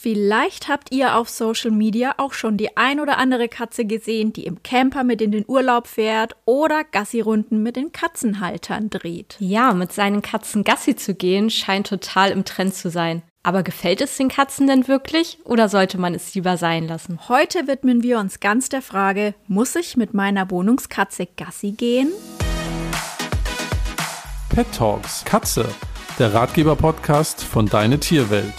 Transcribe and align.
Vielleicht 0.00 0.68
habt 0.68 0.92
ihr 0.92 1.16
auf 1.16 1.28
Social 1.28 1.72
Media 1.72 2.14
auch 2.18 2.32
schon 2.32 2.56
die 2.56 2.76
ein 2.76 3.00
oder 3.00 3.18
andere 3.18 3.48
Katze 3.48 3.84
gesehen, 3.84 4.32
die 4.32 4.44
im 4.44 4.62
Camper 4.62 5.02
mit 5.02 5.20
in 5.20 5.32
den 5.32 5.44
Urlaub 5.48 5.88
fährt 5.88 6.36
oder 6.44 6.84
Gassi-Runden 6.84 7.64
mit 7.64 7.74
den 7.74 7.90
Katzenhaltern 7.90 8.90
dreht. 8.90 9.34
Ja, 9.40 9.72
mit 9.74 9.92
seinen 9.92 10.22
Katzen 10.22 10.62
Gassi 10.62 10.94
zu 10.94 11.16
gehen 11.16 11.50
scheint 11.50 11.88
total 11.88 12.30
im 12.30 12.44
Trend 12.44 12.76
zu 12.76 12.90
sein. 12.90 13.22
Aber 13.42 13.64
gefällt 13.64 14.00
es 14.00 14.16
den 14.16 14.28
Katzen 14.28 14.68
denn 14.68 14.86
wirklich 14.86 15.40
oder 15.42 15.68
sollte 15.68 15.98
man 15.98 16.14
es 16.14 16.32
lieber 16.32 16.56
sein 16.58 16.86
lassen? 16.86 17.18
Heute 17.28 17.66
widmen 17.66 18.04
wir 18.04 18.20
uns 18.20 18.38
ganz 18.38 18.68
der 18.68 18.82
Frage, 18.82 19.34
muss 19.48 19.74
ich 19.74 19.96
mit 19.96 20.14
meiner 20.14 20.48
Wohnungskatze 20.48 21.26
Gassi 21.26 21.72
gehen? 21.72 22.12
Pet 24.48 24.66
Talks 24.72 25.24
Katze, 25.24 25.68
der 26.20 26.34
Ratgeber-Podcast 26.34 27.42
von 27.42 27.66
Deine 27.66 27.98
Tierwelt. 27.98 28.54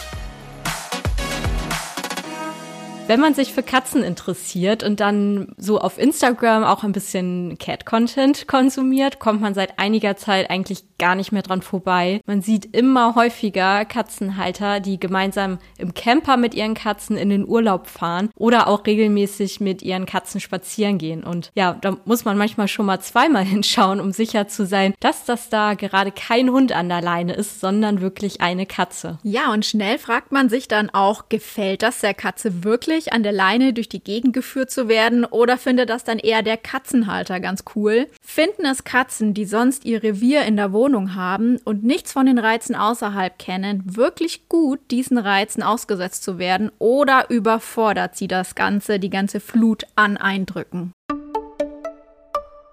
Wenn 3.10 3.22
man 3.22 3.34
sich 3.34 3.54
für 3.54 3.64
Katzen 3.64 4.04
interessiert 4.04 4.84
und 4.84 5.00
dann 5.00 5.48
so 5.58 5.80
auf 5.80 5.98
Instagram 5.98 6.64
auch 6.64 6.84
ein 6.84 6.92
bisschen 6.92 7.58
Cat-Content 7.58 8.48
konsumiert, 8.48 9.18
kommt 9.18 9.42
man 9.42 9.56
seit 9.56 9.80
einiger 9.80 10.16
Zeit 10.16 10.52
eigentlich 10.52 10.84
gar 11.00 11.16
nicht 11.16 11.32
mehr 11.32 11.42
dran 11.42 11.64
vorbei. 11.64 12.22
Man 12.28 12.44
sieht 12.44 12.76
immer 12.76 13.16
häufiger 13.16 13.84
Katzenhalter, 13.86 14.80
die 14.80 15.00
gemeinsam 15.00 15.58
im 15.80 15.96
Camper 15.96 16.38
mit 16.38 16.54
ihren 16.54 16.76
Katzen 16.76 17.18
in 17.18 17.30
den 17.30 17.48
Urlaub 17.48 17.88
fahren 17.88 18.30
oder 18.36 18.68
auch 18.68 18.86
regelmäßig 18.86 19.60
mit 19.60 19.82
ihren 19.82 20.06
Katzen 20.06 20.40
spazieren 20.40 21.00
gehen. 21.00 21.24
Und 21.24 21.50
ja, 21.56 21.80
da 21.82 21.98
muss 22.06 22.26
man 22.26 22.38
manchmal 22.38 22.68
schon 22.68 22.86
mal 22.86 23.00
zweimal 23.00 23.44
hinschauen, 23.44 24.02
um 24.02 24.12
sicher 24.12 24.48
zu 24.48 24.68
sein, 24.68 24.94
dass 25.00 25.26
das 25.26 25.50
da 25.50 25.74
gerade 25.74 26.12
kein 26.12 26.52
Hund 26.52 26.74
an 26.74 26.90
der 26.90 27.02
Leine 27.02 27.34
ist, 27.34 27.60
sondern 27.60 28.02
wirklich 28.02 28.42
eine 28.42 28.68
Katze. 28.68 29.18
Ja, 29.24 29.52
und 29.52 29.66
schnell 29.66 29.98
fragt 29.98 30.32
man 30.32 30.50
sich 30.50 30.68
dann 30.68 30.92
auch, 30.92 31.30
gefällt 31.30 31.82
das 31.82 32.02
der 32.02 32.14
Katze 32.14 32.64
wirklich? 32.64 32.99
Wirklich 33.00 33.14
an 33.14 33.24
der 33.24 33.32
Leine 33.32 33.72
durch 33.72 33.88
die 33.88 34.04
Gegend 34.04 34.34
geführt 34.34 34.70
zu 34.72 34.90
werden 34.90 35.24
oder 35.24 35.58
findet 35.58 35.90
das 35.90 36.04
dann 36.04 36.20
eher 36.20 36.44
der 36.44 36.58
Katzenhalter 36.58 37.40
ganz 37.40 37.64
cool? 37.74 38.08
Finden 38.22 38.66
es 38.66 38.84
Katzen, 38.84 39.34
die 39.34 39.46
sonst 39.46 39.86
ihr 39.86 40.04
Revier 40.04 40.44
in 40.44 40.58
der 40.58 40.74
Wohnung 40.74 41.16
haben 41.16 41.60
und 41.64 41.82
nichts 41.82 42.12
von 42.12 42.26
den 42.26 42.38
Reizen 42.38 42.76
außerhalb 42.76 43.40
kennen, 43.40 43.84
wirklich 43.86 44.50
gut, 44.50 44.80
diesen 44.92 45.18
Reizen 45.18 45.64
ausgesetzt 45.64 46.24
zu 46.24 46.40
werden 46.40 46.72
oder 46.78 47.30
überfordert 47.30 48.18
sie 48.18 48.28
das 48.28 48.54
Ganze, 48.54 49.00
die 49.00 49.10
ganze 49.10 49.40
Flut 49.40 49.86
an 49.96 50.18
Eindrücken? 50.18 50.92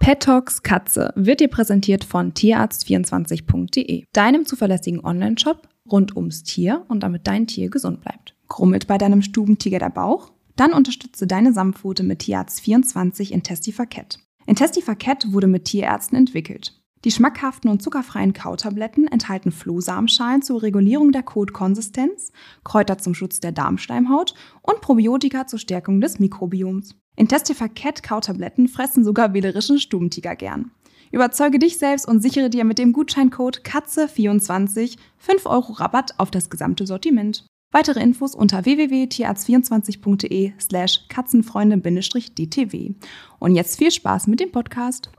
Pet 0.01 0.27
Katze 0.65 1.13
wird 1.15 1.39
dir 1.39 1.49
präsentiert 1.49 2.03
von 2.03 2.33
tierarzt24.de, 2.33 4.03
deinem 4.13 4.45
zuverlässigen 4.45 5.05
Online-Shop 5.05 5.69
rund 5.89 6.17
ums 6.17 6.43
Tier 6.43 6.85
und 6.89 7.05
damit 7.05 7.29
dein 7.29 7.47
Tier 7.47 7.71
gesund 7.71 8.01
bleibt. 8.01 8.36
Krummelt 8.49 8.87
bei 8.87 8.99
deinem 8.99 9.23
Stubentiger 9.23 9.79
der 9.79 9.91
Bauch? 9.91 10.31
Dann 10.57 10.73
unterstütze 10.73 11.27
deine 11.27 11.53
Samtpfote 11.53 12.03
mit 12.03 12.21
Tierarzt 12.21 12.61
24 12.61 13.33
in 13.33 13.43
Testifaket. 13.43 14.19
In 14.47 14.57
Testifaket 14.57 15.33
wurde 15.33 15.47
mit 15.47 15.65
Tierärzten 15.65 16.17
entwickelt. 16.17 16.73
Die 17.05 17.11
schmackhaften 17.11 17.71
und 17.71 17.83
zuckerfreien 17.83 18.33
Kautabletten 18.33 19.07
enthalten 19.07 19.53
Flohsamenschalen 19.53 20.43
zur 20.43 20.63
Regulierung 20.63 21.13
der 21.13 21.23
Kotkonsistenz, 21.23 22.33
Kräuter 22.65 22.99
zum 22.99 23.15
Schutz 23.15 23.39
der 23.39 23.53
Darmschleimhaut 23.53 24.35
und 24.63 24.81
Probiotika 24.81 25.47
zur 25.47 25.59
Stärkung 25.59 26.01
des 26.01 26.19
Mikrobioms. 26.19 26.97
In 27.15 27.29
Testifaket 27.29 28.03
Kautabletten 28.03 28.69
fressen 28.69 29.05
sogar 29.05 29.35
wählerischen 29.35 29.79
Stubentiger 29.79 30.35
gern. 30.35 30.71
Überzeuge 31.13 31.59
dich 31.59 31.79
selbst 31.79 32.09
und 32.09 32.21
sichere 32.21 32.51
dir 32.51 32.65
mit 32.65 32.79
dem 32.79 32.93
Gutscheincode 32.93 33.63
KATZE24 33.63 34.97
5 35.19 35.47
Euro 35.47 35.75
Rabatt 35.75 36.15
auf 36.19 36.31
das 36.31 36.51
gesamte 36.51 36.87
Sortiment. 36.87 37.47
Weitere 37.73 38.01
Infos 38.01 38.35
unter 38.35 38.65
www.tierarzt24.de 38.65 40.53
slash 40.59 41.09
katzenfreunde-dtw. 41.09 42.95
Und 43.39 43.55
jetzt 43.55 43.79
viel 43.79 43.91
Spaß 43.91 44.29
mit 44.29 44.41
dem 44.41 44.53
Podcast. 44.53 45.11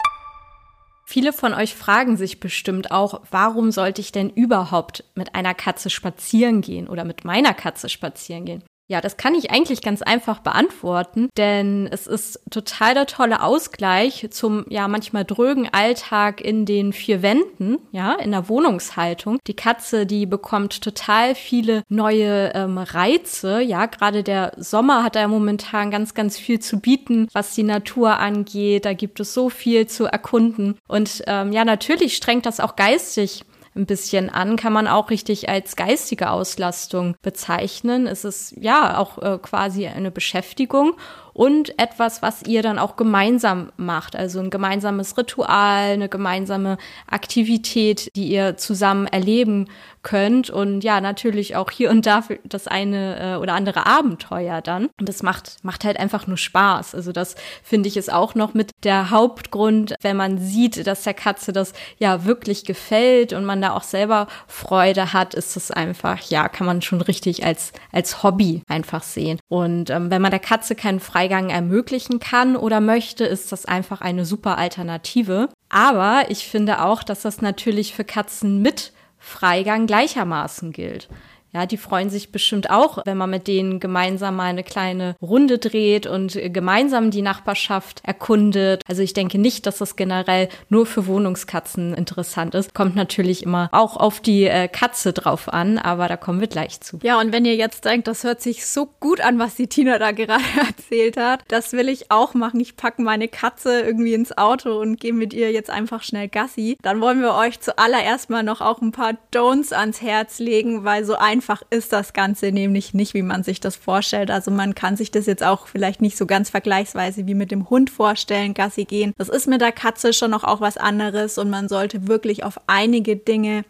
Viele 1.05 1.31
von 1.33 1.53
euch 1.53 1.73
fragen 1.75 2.17
sich 2.17 2.39
bestimmt 2.39 2.91
auch, 2.91 3.21
warum 3.31 3.71
sollte 3.71 4.02
ich 4.02 4.11
denn 4.11 4.30
überhaupt 4.30 5.05
mit 5.15 5.36
einer 5.36 5.53
Katze 5.53 5.89
spazieren 5.89 6.61
gehen 6.61 6.87
oder 6.89 7.05
mit 7.05 7.23
meiner 7.23 7.53
Katze 7.53 7.87
spazieren 7.89 8.43
gehen? 8.45 8.63
Ja, 8.89 9.02
das 9.02 9.17
kann 9.17 9.36
ich 9.36 9.52
eigentlich 9.52 9.81
ganz 9.81 10.02
einfach 10.02 10.39
beantworten, 10.39 11.30
denn 11.36 11.89
es 11.92 12.08
ist 12.08 12.39
total 12.49 12.93
der 12.93 13.05
tolle 13.05 13.43
Ausgleich 13.43 14.27
zum 14.31 14.65
ja 14.70 14.87
manchmal 14.87 15.25
drögen 15.25 15.67
Alltag 15.70 16.39
in 16.39 16.65
den 16.65 16.93
vier 16.93 17.21
Wänden, 17.21 17.80
ja, 17.92 18.14
in 18.14 18.31
der 18.31 18.48
Wohnungshaltung. 18.48 19.39
Die 19.45 19.55
Katze, 19.55 20.05
die 20.05 20.25
bekommt 20.25 20.81
total 20.81 21.36
viele 21.36 21.83
neue 21.89 22.53
ähm, 22.55 22.77
Reize, 22.77 23.61
ja, 23.61 23.87
gerade 23.87 24.23
der 24.23 24.53
Sommer 24.55 25.04
hat 25.04 25.17
da 25.17 25.27
momentan 25.27 25.92
ganz, 25.92 26.14
ganz 26.14 26.37
viel 26.37 26.59
zu 26.59 26.80
bieten, 26.80 27.27
was 27.33 27.55
die 27.55 27.64
Natur 27.64 28.17
angeht. 28.19 28.86
Da 28.86 28.93
gibt 28.93 29.19
es 29.19 29.33
so 29.33 29.49
viel 29.49 29.87
zu 29.87 30.05
erkunden 30.05 30.80
und 30.87 31.23
ähm, 31.27 31.52
ja, 31.52 31.65
natürlich 31.65 32.15
strengt 32.15 32.45
das 32.45 32.61
auch 32.61 32.77
geistig 32.77 33.43
ein 33.77 33.86
bisschen 33.86 34.30
an, 34.30 34.55
kann 34.58 34.73
man 34.73 34.88
auch 34.88 35.10
richtig 35.10 35.49
als 35.49 35.76
geistige 35.76 36.30
Auslastung 36.32 37.15
bezeichnen. 37.21 38.08
Es 38.08 38.26
ist 38.26 38.55
ja 38.58 38.98
auch 38.98 39.17
äh, 39.20 39.38
quasi 39.38 39.88
eine 39.88 40.11
Beschäftigung 40.11 40.95
und 41.37 41.77
etwas, 41.80 42.23
was 42.23 42.42
ihr 42.48 42.64
dann 42.64 42.80
auch 42.80 42.95
gemeinsam 42.95 43.71
macht. 43.77 44.15
Also 44.15 44.39
ein 44.39 44.49
gemeinsames 44.49 45.15
Ritual, 45.20 45.92
eine 45.92 46.09
gemeinsame 46.09 46.80
Aktivität, 47.05 48.09
die 48.15 48.27
ihr 48.30 48.58
zusammen 48.58 49.05
erleben 49.05 49.67
könnt 50.08 50.49
und 50.49 50.86
ja, 50.86 51.02
natürlich 51.02 51.58
auch 51.58 51.70
hier 51.70 51.89
und 51.89 52.05
da 52.05 52.23
das 52.45 52.67
eine 52.67 53.20
äh, 53.20 53.36
oder 53.36 53.53
andere 53.55 53.86
Abenteuer 53.86 54.61
dann. 54.61 54.87
Und 54.98 55.09
das 55.09 55.21
macht, 55.21 55.58
macht 55.64 55.83
halt 55.83 55.99
einfach 55.99 56.27
nur 56.27 56.37
Spaß. 56.37 56.95
Also 56.95 57.11
das 57.11 57.36
finde 57.61 57.89
ich 57.89 57.98
ist 57.98 58.11
auch 58.11 58.33
noch 58.33 58.54
mit 58.54 58.71
der 58.83 59.09
Hauptgrund, 59.09 59.95
wenn 60.02 60.15
man 60.15 60.37
sieht, 60.37 60.87
dass 60.87 61.04
der 61.04 61.14
Katze 61.14 61.52
das 61.52 61.73
ja 61.98 62.23
wirklich 62.23 62.64
gefällt 62.64 63.33
und 63.33 63.43
man 63.43 63.61
da 63.61 63.73
auch 63.73 63.83
selber 63.83 64.27
Freude 64.48 65.11
hat, 65.11 65.33
ist 65.33 65.58
das 65.58 65.71
einfach, 65.71 66.21
ja, 66.21 66.48
kann 66.48 66.65
man 66.65 66.81
schon 66.81 67.02
richtig 67.02 67.45
als, 67.45 67.73
als 67.92 68.23
Hobby 68.23 68.61
einfach 68.69 69.04
sehen. 69.04 69.39
Und 69.49 69.89
ähm, 69.89 70.09
wenn 70.09 70.21
man 70.21 70.31
der 70.31 70.39
Katze 70.39 70.73
keinen 70.73 71.02
Freigang 71.02 71.27
Freigang 71.27 71.49
ermöglichen 71.49 72.20
kann 72.20 72.55
oder 72.55 72.80
möchte, 72.80 73.26
ist 73.26 73.52
das 73.52 73.65
einfach 73.65 73.99
eine 73.99 74.23
super 74.23 74.58
Alternative. 74.58 75.49
Aber 75.67 76.23
ich 76.30 76.48
finde 76.48 76.82
auch, 76.82 77.04
dass 77.04 77.23
das 77.23 77.42
natürlich 77.42 77.93
für 77.93 78.05
Katzen 78.05 78.61
mit 78.61 78.93
Freigang 79.20 79.87
gleichermaßen 79.87 80.71
gilt. 80.71 81.10
Ja, 81.57 81.65
die 81.65 81.77
freuen 81.77 82.11
sich 82.11 82.31
bestimmt 82.31 82.69
auch, 82.69 82.99
wenn 83.05 83.17
man 83.17 83.31
mit 83.31 83.47
denen 83.47 83.79
gemeinsam 83.79 84.35
mal 84.35 84.43
eine 84.43 84.63
kleine 84.63 85.15
Runde 85.23 85.57
dreht 85.57 86.05
und 86.05 86.39
gemeinsam 86.53 87.09
die 87.09 87.23
Nachbarschaft 87.23 88.01
erkundet. 88.03 88.83
Also 88.87 89.01
ich 89.01 89.13
denke 89.13 89.39
nicht, 89.39 89.65
dass 89.65 89.79
das 89.79 89.95
generell 89.95 90.49
nur 90.69 90.85
für 90.85 91.07
Wohnungskatzen 91.07 91.95
interessant 91.95 92.53
ist. 92.53 92.75
Kommt 92.75 92.95
natürlich 92.95 93.41
immer 93.41 93.69
auch 93.71 93.97
auf 93.97 94.19
die 94.19 94.43
äh, 94.43 94.67
Katze 94.67 95.13
drauf 95.13 95.51
an, 95.51 95.79
aber 95.79 96.07
da 96.07 96.15
kommen 96.15 96.41
wir 96.41 96.47
gleich 96.47 96.79
zu. 96.79 96.99
Ja, 97.01 97.19
und 97.19 97.31
wenn 97.31 97.43
ihr 97.43 97.55
jetzt 97.55 97.85
denkt, 97.85 98.07
das 98.07 98.23
hört 98.23 98.39
sich 98.39 98.67
so 98.67 98.87
gut 98.99 99.19
an, 99.19 99.39
was 99.39 99.55
die 99.55 99.65
Tina 99.65 99.97
da 99.97 100.11
gerade 100.11 100.43
erzählt 100.67 101.17
hat, 101.17 101.43
das 101.47 101.73
will 101.73 101.89
ich 101.89 102.11
auch 102.11 102.35
machen. 102.35 102.59
Ich 102.59 102.75
packe 102.75 103.01
meine 103.01 103.27
Katze 103.27 103.79
irgendwie 103.79 104.13
ins 104.13 104.37
Auto 104.37 104.79
und 104.79 104.99
gehe 104.99 105.13
mit 105.13 105.33
ihr 105.33 105.51
jetzt 105.51 105.71
einfach 105.71 106.03
schnell 106.03 106.27
Gassi. 106.27 106.77
Dann 106.83 107.01
wollen 107.01 107.19
wir 107.19 107.33
euch 107.33 107.61
zuallererst 107.61 108.29
mal 108.29 108.43
noch 108.43 108.61
auch 108.61 108.79
ein 108.79 108.91
paar 108.91 109.13
Don'ts 109.33 109.73
ans 109.73 110.03
Herz 110.03 110.37
legen, 110.37 110.83
weil 110.83 111.03
so 111.03 111.15
ein 111.15 111.41
einfach 111.47 111.63
ist 111.69 111.93
das 111.93 112.11
Ganze 112.11 112.52
nämlich 112.52 112.93
nicht, 112.93 113.13
wie 113.13 113.21
man 113.21 113.43
sich 113.43 113.61
das 113.61 113.77
vorstellt. 113.77 114.31
Also 114.31 114.52
man 114.52 114.75
kann 114.75 114.97
sich 114.97 115.11
das 115.11 115.25
jetzt 115.27 115.43
auch 115.43 115.67
vielleicht 115.67 116.02
nicht 116.02 116.17
so 116.17 116.25
ganz 116.25 116.49
vergleichsweise 116.49 117.25
wie 117.25 117.35
mit 117.35 117.52
dem 117.52 117.69
Hund 117.69 117.89
vorstellen, 117.89 118.53
Gassi 118.53 118.83
gehen. 118.83 119.13
Das 119.17 119.30
ist 119.30 119.47
mit 119.47 119.61
der 119.61 119.71
Katze 119.71 120.11
schon 120.11 120.31
noch 120.31 120.43
auch 120.43 120.59
was 120.59 120.75
anderes 120.75 121.37
und 121.37 121.49
man 121.49 121.69
sollte 121.69 122.07
wirklich 122.07 122.43
auf 122.43 122.59
einige 122.67 123.15
Dinge 123.15 123.63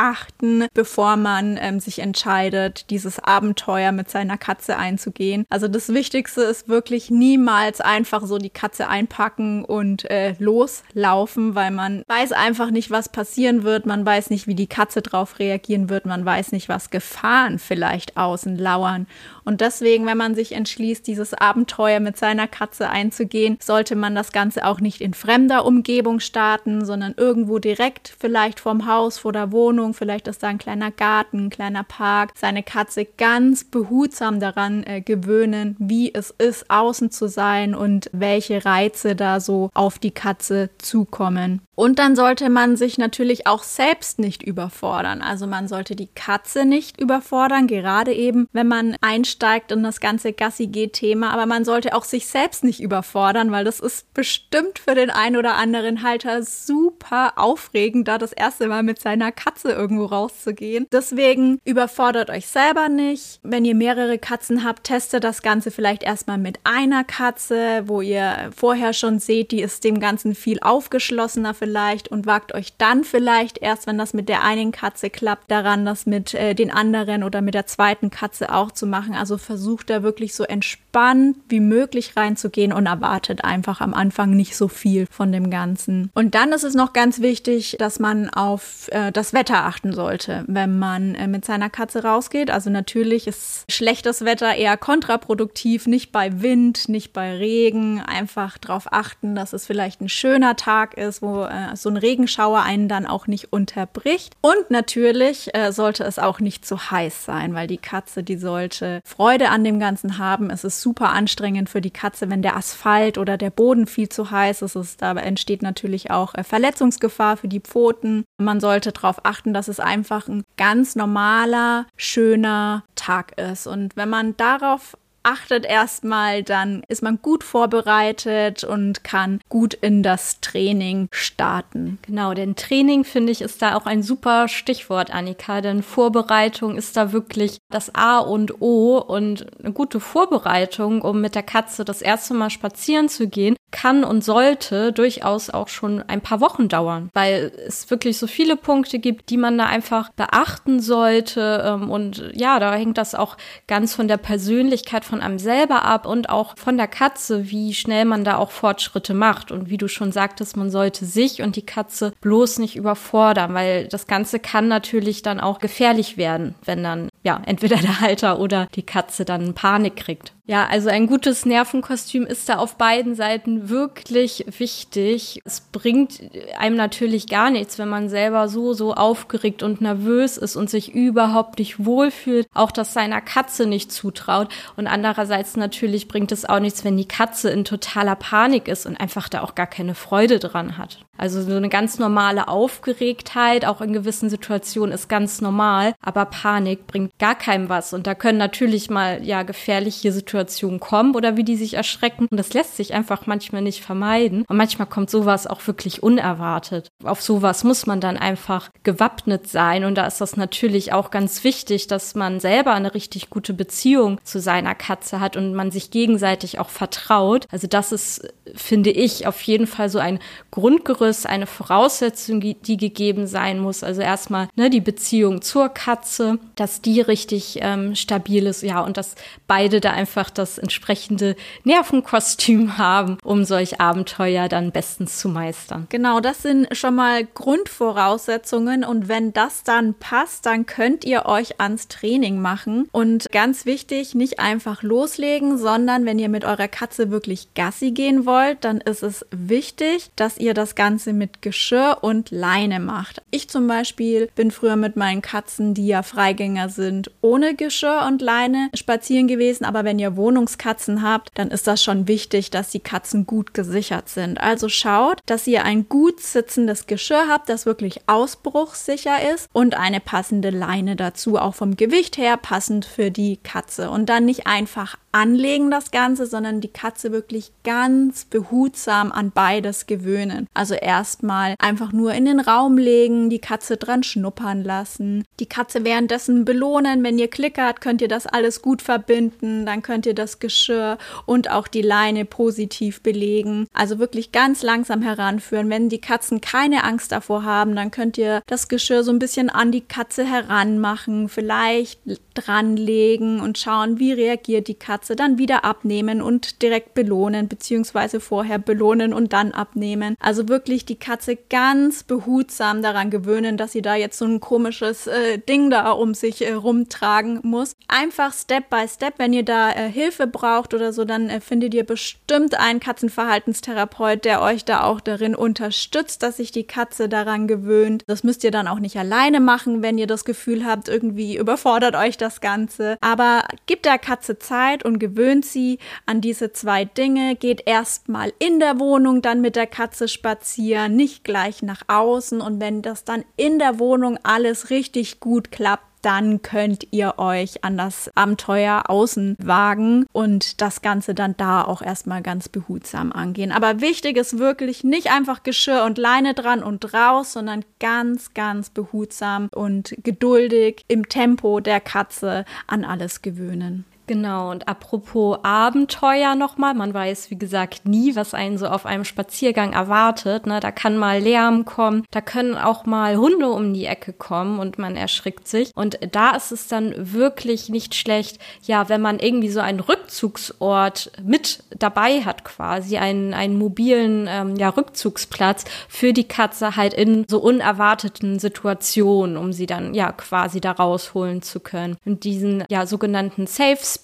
achten, 0.00 0.66
bevor 0.72 1.16
man 1.16 1.58
ähm, 1.60 1.78
sich 1.78 1.98
entscheidet, 1.98 2.88
dieses 2.88 3.18
Abenteuer 3.18 3.92
mit 3.92 4.08
seiner 4.08 4.38
Katze 4.38 4.78
einzugehen. 4.78 5.44
Also 5.50 5.68
das 5.68 5.92
Wichtigste 5.92 6.40
ist 6.40 6.68
wirklich 6.68 7.10
niemals 7.10 7.82
einfach 7.82 8.24
so 8.24 8.38
die 8.38 8.48
Katze 8.48 8.88
einpacken 8.88 9.62
und 9.62 10.10
äh, 10.10 10.34
loslaufen, 10.38 11.54
weil 11.54 11.70
man 11.70 12.02
weiß 12.08 12.32
einfach 12.32 12.70
nicht, 12.70 12.90
was 12.90 13.10
passieren 13.10 13.62
wird, 13.62 13.84
man 13.84 14.06
weiß 14.06 14.30
nicht, 14.30 14.46
wie 14.46 14.54
die 14.54 14.68
Katze 14.68 15.02
drauf 15.02 15.38
reagieren 15.38 15.90
wird, 15.90 16.06
man 16.06 16.24
weiß 16.24 16.52
nicht, 16.52 16.70
was 16.70 16.88
Gefahren 16.88 17.58
vielleicht 17.58 18.16
außen 18.16 18.56
lauern. 18.56 19.06
Und 19.44 19.60
deswegen, 19.60 20.06
wenn 20.06 20.18
man 20.18 20.34
sich 20.34 20.52
entschließt, 20.52 21.06
dieses 21.06 21.34
Abenteuer 21.34 22.00
mit 22.00 22.16
seiner 22.16 22.46
Katze 22.46 22.90
einzugehen, 22.90 23.58
sollte 23.60 23.96
man 23.96 24.14
das 24.14 24.32
Ganze 24.32 24.66
auch 24.66 24.80
nicht 24.80 25.00
in 25.00 25.14
fremder 25.14 25.64
Umgebung 25.64 26.20
starten, 26.20 26.84
sondern 26.84 27.14
irgendwo 27.16 27.58
direkt, 27.58 28.14
vielleicht 28.18 28.60
vorm 28.60 28.86
Haus, 28.86 29.18
vor 29.18 29.32
der 29.32 29.52
Wohnung 29.52 29.94
vielleicht 29.94 30.28
ist 30.28 30.42
da 30.42 30.48
ein 30.48 30.58
kleiner 30.58 30.90
Garten, 30.90 31.46
ein 31.46 31.50
kleiner 31.50 31.84
Park, 31.84 32.32
seine 32.36 32.62
Katze 32.62 33.04
ganz 33.04 33.64
behutsam 33.64 34.40
daran 34.40 34.82
äh, 34.84 35.00
gewöhnen, 35.00 35.76
wie 35.78 36.12
es 36.12 36.30
ist, 36.30 36.70
außen 36.70 37.10
zu 37.10 37.28
sein 37.28 37.74
und 37.74 38.10
welche 38.12 38.64
Reize 38.64 39.14
da 39.14 39.40
so 39.40 39.70
auf 39.74 39.98
die 39.98 40.10
Katze 40.10 40.70
zukommen. 40.78 41.62
Und 41.74 41.98
dann 41.98 42.14
sollte 42.14 42.50
man 42.50 42.76
sich 42.76 42.98
natürlich 42.98 43.46
auch 43.46 43.62
selbst 43.62 44.18
nicht 44.18 44.42
überfordern. 44.42 45.22
Also 45.22 45.46
man 45.46 45.66
sollte 45.66 45.96
die 45.96 46.08
Katze 46.08 46.66
nicht 46.66 47.00
überfordern, 47.00 47.66
gerade 47.66 48.12
eben, 48.12 48.48
wenn 48.52 48.68
man 48.68 48.96
einsteigt 49.00 49.29
in 49.70 49.82
das 49.82 50.00
ganze 50.00 50.32
Gassi-G-Thema. 50.32 51.30
Aber 51.30 51.46
man 51.46 51.64
sollte 51.64 51.94
auch 51.94 52.04
sich 52.04 52.26
selbst 52.26 52.64
nicht 52.64 52.80
überfordern, 52.80 53.52
weil 53.52 53.64
das 53.64 53.80
ist 53.80 54.12
bestimmt 54.14 54.78
für 54.78 54.94
den 54.94 55.10
einen 55.10 55.36
oder 55.36 55.54
anderen 55.54 56.02
Halter 56.02 56.42
super 56.42 57.34
aufregend, 57.36 58.08
da 58.08 58.18
das 58.18 58.32
erste 58.32 58.68
Mal 58.68 58.82
mit 58.82 59.00
seiner 59.00 59.32
Katze 59.32 59.72
irgendwo 59.72 60.06
rauszugehen. 60.06 60.86
Deswegen 60.92 61.60
überfordert 61.64 62.30
euch 62.30 62.46
selber 62.46 62.88
nicht. 62.88 63.40
Wenn 63.42 63.64
ihr 63.64 63.74
mehrere 63.74 64.18
Katzen 64.18 64.64
habt, 64.64 64.84
testet 64.84 65.24
das 65.24 65.42
Ganze 65.42 65.70
vielleicht 65.70 66.02
erstmal 66.02 66.38
mit 66.38 66.58
einer 66.64 67.04
Katze, 67.04 67.84
wo 67.86 68.00
ihr 68.00 68.50
vorher 68.56 68.92
schon 68.92 69.18
seht, 69.18 69.50
die 69.50 69.62
ist 69.62 69.84
dem 69.84 70.00
Ganzen 70.00 70.34
viel 70.34 70.60
aufgeschlossener 70.60 71.54
vielleicht 71.54 72.00
vielleicht 72.00 72.08
und 72.08 72.26
wagt 72.26 72.54
euch 72.54 72.76
dann 72.78 73.04
vielleicht 73.04 73.58
erst, 73.58 73.86
wenn 73.86 73.98
das 73.98 74.12
mit 74.14 74.28
der 74.28 74.42
einen 74.42 74.72
Katze 74.72 75.10
klappt, 75.10 75.50
daran, 75.50 75.84
das 75.84 76.06
mit 76.06 76.34
äh, 76.34 76.54
den 76.54 76.70
anderen 76.70 77.22
oder 77.22 77.42
mit 77.42 77.54
der 77.54 77.66
zweiten 77.66 78.10
Katze 78.10 78.52
auch 78.52 78.72
zu 78.72 78.86
machen. 78.86 79.14
Also 79.20 79.36
versucht 79.36 79.90
da 79.90 80.02
wirklich 80.02 80.34
so 80.34 80.44
entspannt 80.44 81.36
wie 81.50 81.60
möglich 81.60 82.16
reinzugehen 82.16 82.72
und 82.72 82.86
erwartet 82.86 83.44
einfach 83.44 83.82
am 83.82 83.92
Anfang 83.92 84.30
nicht 84.30 84.56
so 84.56 84.66
viel 84.66 85.06
von 85.10 85.30
dem 85.30 85.50
Ganzen. 85.50 86.10
Und 86.14 86.34
dann 86.34 86.52
ist 86.52 86.64
es 86.64 86.74
noch 86.74 86.94
ganz 86.94 87.20
wichtig, 87.20 87.76
dass 87.78 87.98
man 87.98 88.30
auf 88.30 88.88
äh, 88.92 89.12
das 89.12 89.34
Wetter 89.34 89.66
achten 89.66 89.92
sollte, 89.92 90.44
wenn 90.46 90.78
man 90.78 91.14
äh, 91.14 91.26
mit 91.26 91.44
seiner 91.44 91.68
Katze 91.68 92.02
rausgeht. 92.02 92.50
Also 92.50 92.70
natürlich 92.70 93.26
ist 93.26 93.70
schlechtes 93.70 94.24
Wetter 94.24 94.54
eher 94.54 94.78
kontraproduktiv, 94.78 95.86
nicht 95.86 96.12
bei 96.12 96.40
Wind, 96.40 96.88
nicht 96.88 97.12
bei 97.12 97.36
Regen. 97.36 98.00
Einfach 98.00 98.56
darauf 98.56 98.90
achten, 98.90 99.34
dass 99.34 99.52
es 99.52 99.66
vielleicht 99.66 100.00
ein 100.00 100.08
schöner 100.08 100.56
Tag 100.56 100.96
ist, 100.96 101.20
wo 101.20 101.44
äh, 101.44 101.76
so 101.76 101.90
ein 101.90 101.98
Regenschauer 101.98 102.62
einen 102.62 102.88
dann 102.88 103.04
auch 103.06 103.26
nicht 103.26 103.52
unterbricht. 103.52 104.34
Und 104.40 104.70
natürlich 104.70 105.54
äh, 105.54 105.72
sollte 105.72 106.04
es 106.04 106.18
auch 106.18 106.40
nicht 106.40 106.64
zu 106.64 106.90
heiß 106.90 107.26
sein, 107.26 107.52
weil 107.52 107.66
die 107.66 107.76
Katze, 107.76 108.22
die 108.22 108.38
sollte 108.38 109.02
Freude 109.10 109.50
an 109.50 109.64
dem 109.64 109.78
Ganzen 109.80 110.18
haben. 110.18 110.50
Es 110.50 110.64
ist 110.64 110.80
super 110.80 111.10
anstrengend 111.10 111.68
für 111.68 111.80
die 111.80 111.90
Katze, 111.90 112.30
wenn 112.30 112.42
der 112.42 112.56
Asphalt 112.56 113.18
oder 113.18 113.36
der 113.36 113.50
Boden 113.50 113.86
viel 113.86 114.08
zu 114.08 114.30
heiß 114.30 114.62
ist. 114.62 114.76
Es, 114.76 114.96
dabei 114.96 115.22
entsteht 115.22 115.62
natürlich 115.62 116.10
auch 116.10 116.34
äh, 116.34 116.44
Verletzungsgefahr 116.44 117.36
für 117.36 117.48
die 117.48 117.60
Pfoten. 117.60 118.24
Man 118.38 118.60
sollte 118.60 118.92
darauf 118.92 119.24
achten, 119.24 119.52
dass 119.52 119.68
es 119.68 119.80
einfach 119.80 120.28
ein 120.28 120.44
ganz 120.56 120.96
normaler, 120.96 121.86
schöner 121.96 122.84
Tag 122.94 123.38
ist. 123.38 123.66
Und 123.66 123.96
wenn 123.96 124.08
man 124.08 124.36
darauf 124.36 124.96
achtet 125.22 125.66
erstmal, 125.66 126.42
dann 126.42 126.82
ist 126.88 127.02
man 127.02 127.20
gut 127.20 127.44
vorbereitet 127.44 128.64
und 128.64 129.04
kann 129.04 129.40
gut 129.48 129.74
in 129.74 130.02
das 130.02 130.40
Training 130.40 131.08
starten. 131.10 131.98
Genau, 132.02 132.34
denn 132.34 132.56
Training 132.56 133.04
finde 133.04 133.32
ich 133.32 133.42
ist 133.42 133.62
da 133.62 133.76
auch 133.76 133.86
ein 133.86 134.02
super 134.02 134.48
Stichwort, 134.48 135.12
Annika, 135.12 135.60
denn 135.60 135.82
Vorbereitung 135.82 136.76
ist 136.76 136.96
da 136.96 137.12
wirklich 137.12 137.58
das 137.70 137.94
A 137.94 138.18
und 138.18 138.60
O 138.60 138.98
und 138.98 139.46
eine 139.60 139.72
gute 139.72 140.00
Vorbereitung, 140.00 141.02
um 141.02 141.20
mit 141.20 141.34
der 141.34 141.42
Katze 141.42 141.84
das 141.84 142.02
erste 142.02 142.34
Mal 142.34 142.50
spazieren 142.50 143.08
zu 143.08 143.28
gehen, 143.28 143.56
kann 143.70 144.04
und 144.04 144.24
sollte 144.24 144.92
durchaus 144.92 145.50
auch 145.50 145.68
schon 145.68 146.02
ein 146.02 146.20
paar 146.20 146.40
Wochen 146.40 146.68
dauern, 146.68 147.10
weil 147.14 147.52
es 147.66 147.90
wirklich 147.90 148.18
so 148.18 148.26
viele 148.26 148.56
Punkte 148.56 148.98
gibt, 148.98 149.30
die 149.30 149.36
man 149.36 149.56
da 149.58 149.66
einfach 149.66 150.10
beachten 150.10 150.80
sollte. 150.80 151.62
Ähm, 151.64 151.90
und 151.90 152.30
ja, 152.34 152.58
da 152.58 152.74
hängt 152.74 152.98
das 152.98 153.14
auch 153.14 153.36
ganz 153.66 153.94
von 153.94 154.08
der 154.08 154.16
Persönlichkeit 154.16 155.04
von 155.10 155.20
einem 155.20 155.38
selber 155.38 155.84
ab 155.84 156.06
und 156.06 156.30
auch 156.30 156.56
von 156.56 156.76
der 156.76 156.88
Katze, 156.88 157.50
wie 157.50 157.74
schnell 157.74 158.04
man 158.04 158.24
da 158.24 158.36
auch 158.36 158.52
Fortschritte 158.52 159.12
macht. 159.12 159.50
Und 159.50 159.68
wie 159.68 159.76
du 159.76 159.88
schon 159.88 160.12
sagtest, 160.12 160.56
man 160.56 160.70
sollte 160.70 161.04
sich 161.04 161.42
und 161.42 161.56
die 161.56 161.66
Katze 161.66 162.12
bloß 162.20 162.60
nicht 162.60 162.76
überfordern, 162.76 163.52
weil 163.52 163.88
das 163.88 164.06
Ganze 164.06 164.38
kann 164.38 164.68
natürlich 164.68 165.22
dann 165.22 165.40
auch 165.40 165.58
gefährlich 165.58 166.16
werden, 166.16 166.54
wenn 166.64 166.82
dann 166.82 167.10
ja, 167.22 167.42
entweder 167.44 167.76
der 167.76 168.00
Halter 168.00 168.38
oder 168.38 168.66
die 168.74 168.84
Katze 168.84 169.24
dann 169.24 169.52
Panik 169.52 169.96
kriegt. 169.96 170.32
Ja, 170.46 170.66
also 170.66 170.88
ein 170.88 171.06
gutes 171.06 171.46
Nervenkostüm 171.46 172.26
ist 172.26 172.48
da 172.48 172.56
auf 172.56 172.76
beiden 172.76 173.14
Seiten 173.14 173.68
wirklich 173.68 174.44
wichtig. 174.58 175.40
Es 175.44 175.60
bringt 175.60 176.20
einem 176.58 176.76
natürlich 176.76 177.28
gar 177.28 177.50
nichts, 177.50 177.78
wenn 177.78 177.88
man 177.88 178.08
selber 178.08 178.48
so, 178.48 178.72
so 178.72 178.94
aufgeregt 178.94 179.62
und 179.62 179.80
nervös 179.80 180.36
ist 180.36 180.56
und 180.56 180.68
sich 180.68 180.92
überhaupt 180.94 181.58
nicht 181.58 181.84
wohlfühlt, 181.84 182.48
auch 182.52 182.72
das 182.72 182.92
seiner 182.92 183.20
Katze 183.20 183.66
nicht 183.66 183.92
zutraut. 183.92 184.48
Und 184.76 184.86
andererseits 184.86 185.56
natürlich 185.56 186.08
bringt 186.08 186.32
es 186.32 186.44
auch 186.44 186.60
nichts, 186.60 186.84
wenn 186.84 186.96
die 186.96 187.08
Katze 187.08 187.50
in 187.50 187.64
totaler 187.64 188.16
Panik 188.16 188.66
ist 188.66 188.86
und 188.86 189.00
einfach 189.00 189.28
da 189.28 189.42
auch 189.42 189.54
gar 189.54 189.68
keine 189.68 189.94
Freude 189.94 190.38
dran 190.38 190.78
hat. 190.78 190.98
Also 191.20 191.42
so 191.42 191.54
eine 191.54 191.68
ganz 191.68 191.98
normale 191.98 192.48
Aufgeregtheit, 192.48 193.66
auch 193.66 193.82
in 193.82 193.92
gewissen 193.92 194.30
Situationen, 194.30 194.94
ist 194.94 195.10
ganz 195.10 195.42
normal, 195.42 195.92
aber 196.00 196.24
Panik 196.24 196.86
bringt 196.86 197.18
gar 197.18 197.34
keinem 197.34 197.68
was. 197.68 197.92
Und 197.92 198.06
da 198.06 198.14
können 198.14 198.38
natürlich 198.38 198.88
mal 198.88 199.22
ja 199.22 199.42
gefährliche 199.42 200.12
Situationen 200.12 200.80
kommen 200.80 201.14
oder 201.14 201.36
wie 201.36 201.44
die 201.44 201.56
sich 201.56 201.74
erschrecken. 201.74 202.26
Und 202.30 202.38
das 202.38 202.54
lässt 202.54 202.78
sich 202.78 202.94
einfach 202.94 203.26
manchmal 203.26 203.60
nicht 203.60 203.84
vermeiden. 203.84 204.46
Und 204.48 204.56
manchmal 204.56 204.88
kommt 204.88 205.10
sowas 205.10 205.46
auch 205.46 205.66
wirklich 205.66 206.02
unerwartet. 206.02 206.88
Auf 207.04 207.20
sowas 207.20 207.64
muss 207.64 207.84
man 207.84 208.00
dann 208.00 208.16
einfach 208.16 208.70
gewappnet 208.82 209.46
sein. 209.46 209.84
Und 209.84 209.96
da 209.96 210.06
ist 210.06 210.22
das 210.22 210.38
natürlich 210.38 210.94
auch 210.94 211.10
ganz 211.10 211.44
wichtig, 211.44 211.86
dass 211.86 212.14
man 212.14 212.40
selber 212.40 212.72
eine 212.72 212.94
richtig 212.94 213.28
gute 213.28 213.52
Beziehung 213.52 214.18
zu 214.24 214.40
seiner 214.40 214.74
Katze 214.74 215.20
hat 215.20 215.36
und 215.36 215.52
man 215.52 215.70
sich 215.70 215.90
gegenseitig 215.90 216.58
auch 216.60 216.70
vertraut. 216.70 217.44
Also 217.50 217.66
das 217.66 217.92
ist, 217.92 218.26
finde 218.54 218.88
ich, 218.88 219.26
auf 219.26 219.42
jeden 219.42 219.66
Fall 219.66 219.90
so 219.90 219.98
ein 219.98 220.18
Grundgerüst 220.50 221.09
anderes 221.10 221.26
eine 221.26 221.46
Voraussetzung, 221.46 222.40
die 222.40 222.76
gegeben 222.76 223.26
sein 223.26 223.58
muss. 223.58 223.82
Also 223.82 224.00
erstmal 224.00 224.48
ne, 224.54 224.70
die 224.70 224.80
Beziehung 224.80 225.42
zur 225.42 225.68
Katze, 225.68 226.38
dass 226.54 226.80
die 226.80 227.00
richtig 227.00 227.58
ähm, 227.60 227.94
stabil 227.94 228.46
ist, 228.46 228.62
ja, 228.62 228.80
und 228.80 228.96
dass 228.96 229.14
beide 229.46 229.80
da 229.80 229.90
einfach 229.90 230.30
das 230.30 230.58
entsprechende 230.58 231.36
Nervenkostüm 231.64 232.78
haben, 232.78 233.18
um 233.24 233.44
solch 233.44 233.80
Abenteuer 233.80 234.48
dann 234.48 234.70
bestens 234.70 235.18
zu 235.18 235.28
meistern. 235.28 235.86
Genau, 235.88 236.20
das 236.20 236.42
sind 236.42 236.68
schon 236.76 236.94
mal 236.94 237.24
Grundvoraussetzungen 237.24 238.84
und 238.84 239.08
wenn 239.08 239.32
das 239.32 239.64
dann 239.64 239.94
passt, 239.94 240.46
dann 240.46 240.66
könnt 240.66 241.04
ihr 241.04 241.26
euch 241.26 241.60
ans 241.60 241.88
Training 241.88 242.40
machen 242.40 242.88
und 242.92 243.26
ganz 243.32 243.66
wichtig, 243.66 244.14
nicht 244.14 244.38
einfach 244.38 244.82
loslegen, 244.82 245.58
sondern 245.58 246.04
wenn 246.04 246.18
ihr 246.18 246.28
mit 246.28 246.44
eurer 246.44 246.68
Katze 246.68 247.10
wirklich 247.10 247.54
Gassi 247.54 247.90
gehen 247.90 248.26
wollt, 248.26 248.64
dann 248.64 248.78
ist 248.78 249.02
es 249.02 249.26
wichtig, 249.30 250.10
dass 250.16 250.38
ihr 250.38 250.54
das 250.54 250.74
Ganze 250.74 250.89
Ganze 250.90 251.12
mit 251.12 251.40
Geschirr 251.40 251.98
und 252.00 252.32
Leine 252.32 252.80
macht. 252.80 253.22
Ich 253.30 253.48
zum 253.48 253.68
Beispiel 253.68 254.28
bin 254.34 254.50
früher 254.50 254.74
mit 254.74 254.96
meinen 254.96 255.22
Katzen, 255.22 255.72
die 255.72 255.86
ja 255.86 256.02
Freigänger 256.02 256.68
sind, 256.68 257.12
ohne 257.20 257.54
Geschirr 257.54 258.06
und 258.08 258.20
Leine 258.20 258.70
spazieren 258.74 259.28
gewesen. 259.28 259.64
Aber 259.64 259.84
wenn 259.84 260.00
ihr 260.00 260.16
Wohnungskatzen 260.16 261.00
habt, 261.00 261.28
dann 261.34 261.52
ist 261.52 261.68
das 261.68 261.84
schon 261.84 262.08
wichtig, 262.08 262.50
dass 262.50 262.70
die 262.70 262.80
Katzen 262.80 263.24
gut 263.24 263.54
gesichert 263.54 264.08
sind. 264.08 264.40
Also 264.40 264.68
schaut, 264.68 265.20
dass 265.26 265.46
ihr 265.46 265.64
ein 265.64 265.88
gut 265.88 266.18
sitzendes 266.18 266.88
Geschirr 266.88 267.28
habt, 267.28 267.48
das 267.48 267.66
wirklich 267.66 268.00
ausbruchssicher 268.08 269.32
ist 269.32 269.48
und 269.52 269.76
eine 269.76 270.00
passende 270.00 270.50
Leine 270.50 270.96
dazu, 270.96 271.38
auch 271.38 271.54
vom 271.54 271.76
Gewicht 271.76 272.18
her 272.18 272.36
passend 272.36 272.84
für 272.84 273.12
die 273.12 273.36
Katze. 273.36 273.90
Und 273.90 274.08
dann 274.08 274.24
nicht 274.24 274.48
einfach 274.48 274.96
anlegen 275.12 275.70
das 275.70 275.90
Ganze, 275.90 276.26
sondern 276.26 276.60
die 276.60 276.72
Katze 276.72 277.12
wirklich 277.12 277.52
ganz 277.64 278.24
behutsam 278.24 279.12
an 279.12 279.30
beides 279.30 279.86
gewöhnen. 279.86 280.46
Also 280.54 280.74
erstmal 280.80 281.54
einfach 281.58 281.92
nur 281.92 282.14
in 282.14 282.24
den 282.24 282.40
Raum 282.40 282.78
legen, 282.78 283.30
die 283.30 283.38
Katze 283.38 283.76
dran 283.76 284.02
schnuppern 284.02 284.64
lassen, 284.64 285.24
die 285.38 285.46
Katze 285.46 285.84
währenddessen 285.84 286.44
belohnen. 286.44 287.02
Wenn 287.02 287.18
ihr 287.18 287.28
klickert, 287.28 287.80
könnt 287.80 288.02
ihr 288.02 288.08
das 288.08 288.26
alles 288.26 288.62
gut 288.62 288.82
verbinden, 288.82 289.66
dann 289.66 289.82
könnt 289.82 290.06
ihr 290.06 290.14
das 290.14 290.38
Geschirr 290.38 290.98
und 291.26 291.50
auch 291.50 291.68
die 291.68 291.82
Leine 291.82 292.24
positiv 292.24 293.02
belegen. 293.02 293.66
Also 293.72 293.98
wirklich 293.98 294.32
ganz 294.32 294.62
langsam 294.62 295.02
heranführen. 295.02 295.70
Wenn 295.70 295.88
die 295.88 296.00
Katzen 296.00 296.40
keine 296.40 296.84
Angst 296.84 297.12
davor 297.12 297.44
haben, 297.44 297.76
dann 297.76 297.90
könnt 297.90 298.18
ihr 298.18 298.42
das 298.46 298.68
Geschirr 298.68 299.04
so 299.04 299.12
ein 299.12 299.18
bisschen 299.18 299.50
an 299.50 299.72
die 299.72 299.82
Katze 299.82 300.24
heranmachen, 300.24 301.28
vielleicht 301.28 302.00
dranlegen 302.40 303.40
und 303.40 303.58
schauen, 303.58 303.98
wie 303.98 304.12
reagiert 304.12 304.68
die 304.68 304.74
Katze, 304.74 305.16
dann 305.16 305.38
wieder 305.38 305.64
abnehmen 305.64 306.22
und 306.22 306.62
direkt 306.62 306.94
belohnen, 306.94 307.48
beziehungsweise 307.48 308.20
vorher 308.20 308.58
belohnen 308.58 309.12
und 309.12 309.32
dann 309.32 309.52
abnehmen. 309.52 310.16
Also 310.20 310.48
wirklich 310.48 310.84
die 310.84 310.96
Katze 310.96 311.36
ganz 311.36 312.02
behutsam 312.02 312.82
daran 312.82 313.10
gewöhnen, 313.10 313.56
dass 313.56 313.72
sie 313.72 313.82
da 313.82 313.94
jetzt 313.94 314.18
so 314.18 314.24
ein 314.24 314.40
komisches 314.40 315.06
äh, 315.06 315.38
Ding 315.38 315.70
da 315.70 315.90
um 315.90 316.14
sich 316.14 316.46
äh, 316.46 316.52
rumtragen 316.52 317.40
muss. 317.42 317.74
Einfach 317.88 318.32
Step 318.32 318.70
by 318.70 318.86
Step, 318.88 319.14
wenn 319.18 319.32
ihr 319.32 319.44
da 319.44 319.70
äh, 319.70 319.90
Hilfe 319.90 320.26
braucht 320.26 320.74
oder 320.74 320.92
so, 320.92 321.04
dann 321.04 321.28
äh, 321.28 321.40
findet 321.40 321.74
ihr 321.74 321.84
bestimmt 321.84 322.58
einen 322.58 322.80
Katzenverhaltenstherapeut, 322.80 324.24
der 324.24 324.42
euch 324.42 324.64
da 324.64 324.84
auch 324.84 325.00
darin 325.00 325.34
unterstützt, 325.34 326.22
dass 326.22 326.36
sich 326.36 326.52
die 326.52 326.64
Katze 326.64 327.08
daran 327.08 327.48
gewöhnt. 327.48 328.04
Das 328.06 328.24
müsst 328.24 328.44
ihr 328.44 328.50
dann 328.50 328.68
auch 328.68 328.78
nicht 328.78 328.96
alleine 328.96 329.40
machen, 329.40 329.82
wenn 329.82 329.98
ihr 329.98 330.06
das 330.06 330.24
Gefühl 330.24 330.64
habt, 330.64 330.88
irgendwie 330.88 331.36
überfordert 331.36 331.96
euch 331.96 332.16
das 332.16 332.29
Ganze. 332.38 332.96
Aber 333.00 333.48
gebt 333.66 333.86
der 333.86 333.98
Katze 333.98 334.38
Zeit 334.38 334.84
und 334.84 335.00
gewöhnt 335.00 335.44
sie 335.44 335.78
an 336.06 336.20
diese 336.20 336.52
zwei 336.52 336.84
Dinge. 336.84 337.34
Geht 337.34 337.66
erstmal 337.66 338.32
in 338.38 338.60
der 338.60 338.78
Wohnung 338.78 339.22
dann 339.22 339.40
mit 339.40 339.56
der 339.56 339.66
Katze 339.66 340.06
spazieren, 340.06 340.94
nicht 340.94 341.24
gleich 341.24 341.62
nach 341.62 341.82
außen. 341.88 342.40
Und 342.40 342.60
wenn 342.60 342.82
das 342.82 343.04
dann 343.04 343.24
in 343.36 343.58
der 343.58 343.80
Wohnung 343.80 344.18
alles 344.22 344.70
richtig 344.70 345.18
gut 345.18 345.50
klappt, 345.50 345.89
dann 346.02 346.42
könnt 346.42 346.86
ihr 346.90 347.18
euch 347.18 347.64
an 347.64 347.76
das 347.76 348.10
Abenteuer 348.14 348.84
außen 348.88 349.36
wagen 349.40 350.06
und 350.12 350.60
das 350.60 350.82
Ganze 350.82 351.14
dann 351.14 351.36
da 351.36 351.62
auch 351.64 351.82
erstmal 351.82 352.22
ganz 352.22 352.48
behutsam 352.48 353.12
angehen. 353.12 353.52
Aber 353.52 353.80
wichtig 353.80 354.16
ist 354.16 354.38
wirklich 354.38 354.84
nicht 354.84 355.12
einfach 355.12 355.42
Geschirr 355.42 355.84
und 355.84 355.98
Leine 355.98 356.34
dran 356.34 356.62
und 356.62 356.94
raus, 356.94 357.32
sondern 357.32 357.64
ganz, 357.78 358.34
ganz 358.34 358.70
behutsam 358.70 359.48
und 359.54 359.94
geduldig 360.02 360.84
im 360.88 361.08
Tempo 361.08 361.60
der 361.60 361.80
Katze 361.80 362.44
an 362.66 362.84
alles 362.84 363.22
gewöhnen. 363.22 363.84
Genau, 364.10 364.50
und 364.50 364.66
apropos 364.66 365.38
Abenteuer 365.44 366.34
nochmal, 366.34 366.74
man 366.74 366.92
weiß, 366.92 367.30
wie 367.30 367.38
gesagt, 367.38 367.86
nie, 367.86 368.16
was 368.16 368.34
einen 368.34 368.58
so 368.58 368.66
auf 368.66 368.84
einem 368.84 369.04
Spaziergang 369.04 369.72
erwartet. 369.72 370.46
Ne? 370.46 370.58
Da 370.58 370.72
kann 370.72 370.98
mal 370.98 371.20
Lärm 371.20 371.64
kommen, 371.64 372.02
da 372.10 372.20
können 372.20 372.56
auch 372.56 372.86
mal 372.86 373.18
Hunde 373.18 373.48
um 373.50 373.72
die 373.72 373.86
Ecke 373.86 374.12
kommen 374.12 374.58
und 374.58 374.80
man 374.80 374.96
erschrickt 374.96 375.46
sich. 375.46 375.70
Und 375.76 376.00
da 376.10 376.32
ist 376.32 376.50
es 376.50 376.66
dann 376.66 376.92
wirklich 376.96 377.68
nicht 377.68 377.94
schlecht, 377.94 378.40
ja, 378.64 378.88
wenn 378.88 379.00
man 379.00 379.20
irgendwie 379.20 379.48
so 379.48 379.60
einen 379.60 379.78
Rückzugsort 379.78 381.12
mit 381.22 381.62
dabei 381.78 382.22
hat, 382.22 382.42
quasi 382.42 382.96
einen, 382.96 383.32
einen 383.32 383.56
mobilen 383.56 384.26
ähm, 384.28 384.56
ja, 384.56 384.70
Rückzugsplatz 384.70 385.66
für 385.88 386.12
die 386.12 386.26
Katze 386.26 386.74
halt 386.74 386.94
in 386.94 387.26
so 387.28 387.38
unerwarteten 387.38 388.40
Situationen, 388.40 389.36
um 389.36 389.52
sie 389.52 389.66
dann 389.66 389.94
ja 389.94 390.10
quasi 390.10 390.60
da 390.60 390.72
rausholen 390.72 391.42
zu 391.42 391.60
können. 391.60 391.96
Und 392.04 392.24
diesen 392.24 392.64
ja 392.68 392.86
sogenannten 392.86 393.46
Safe 393.46 393.78
Space 393.80 393.99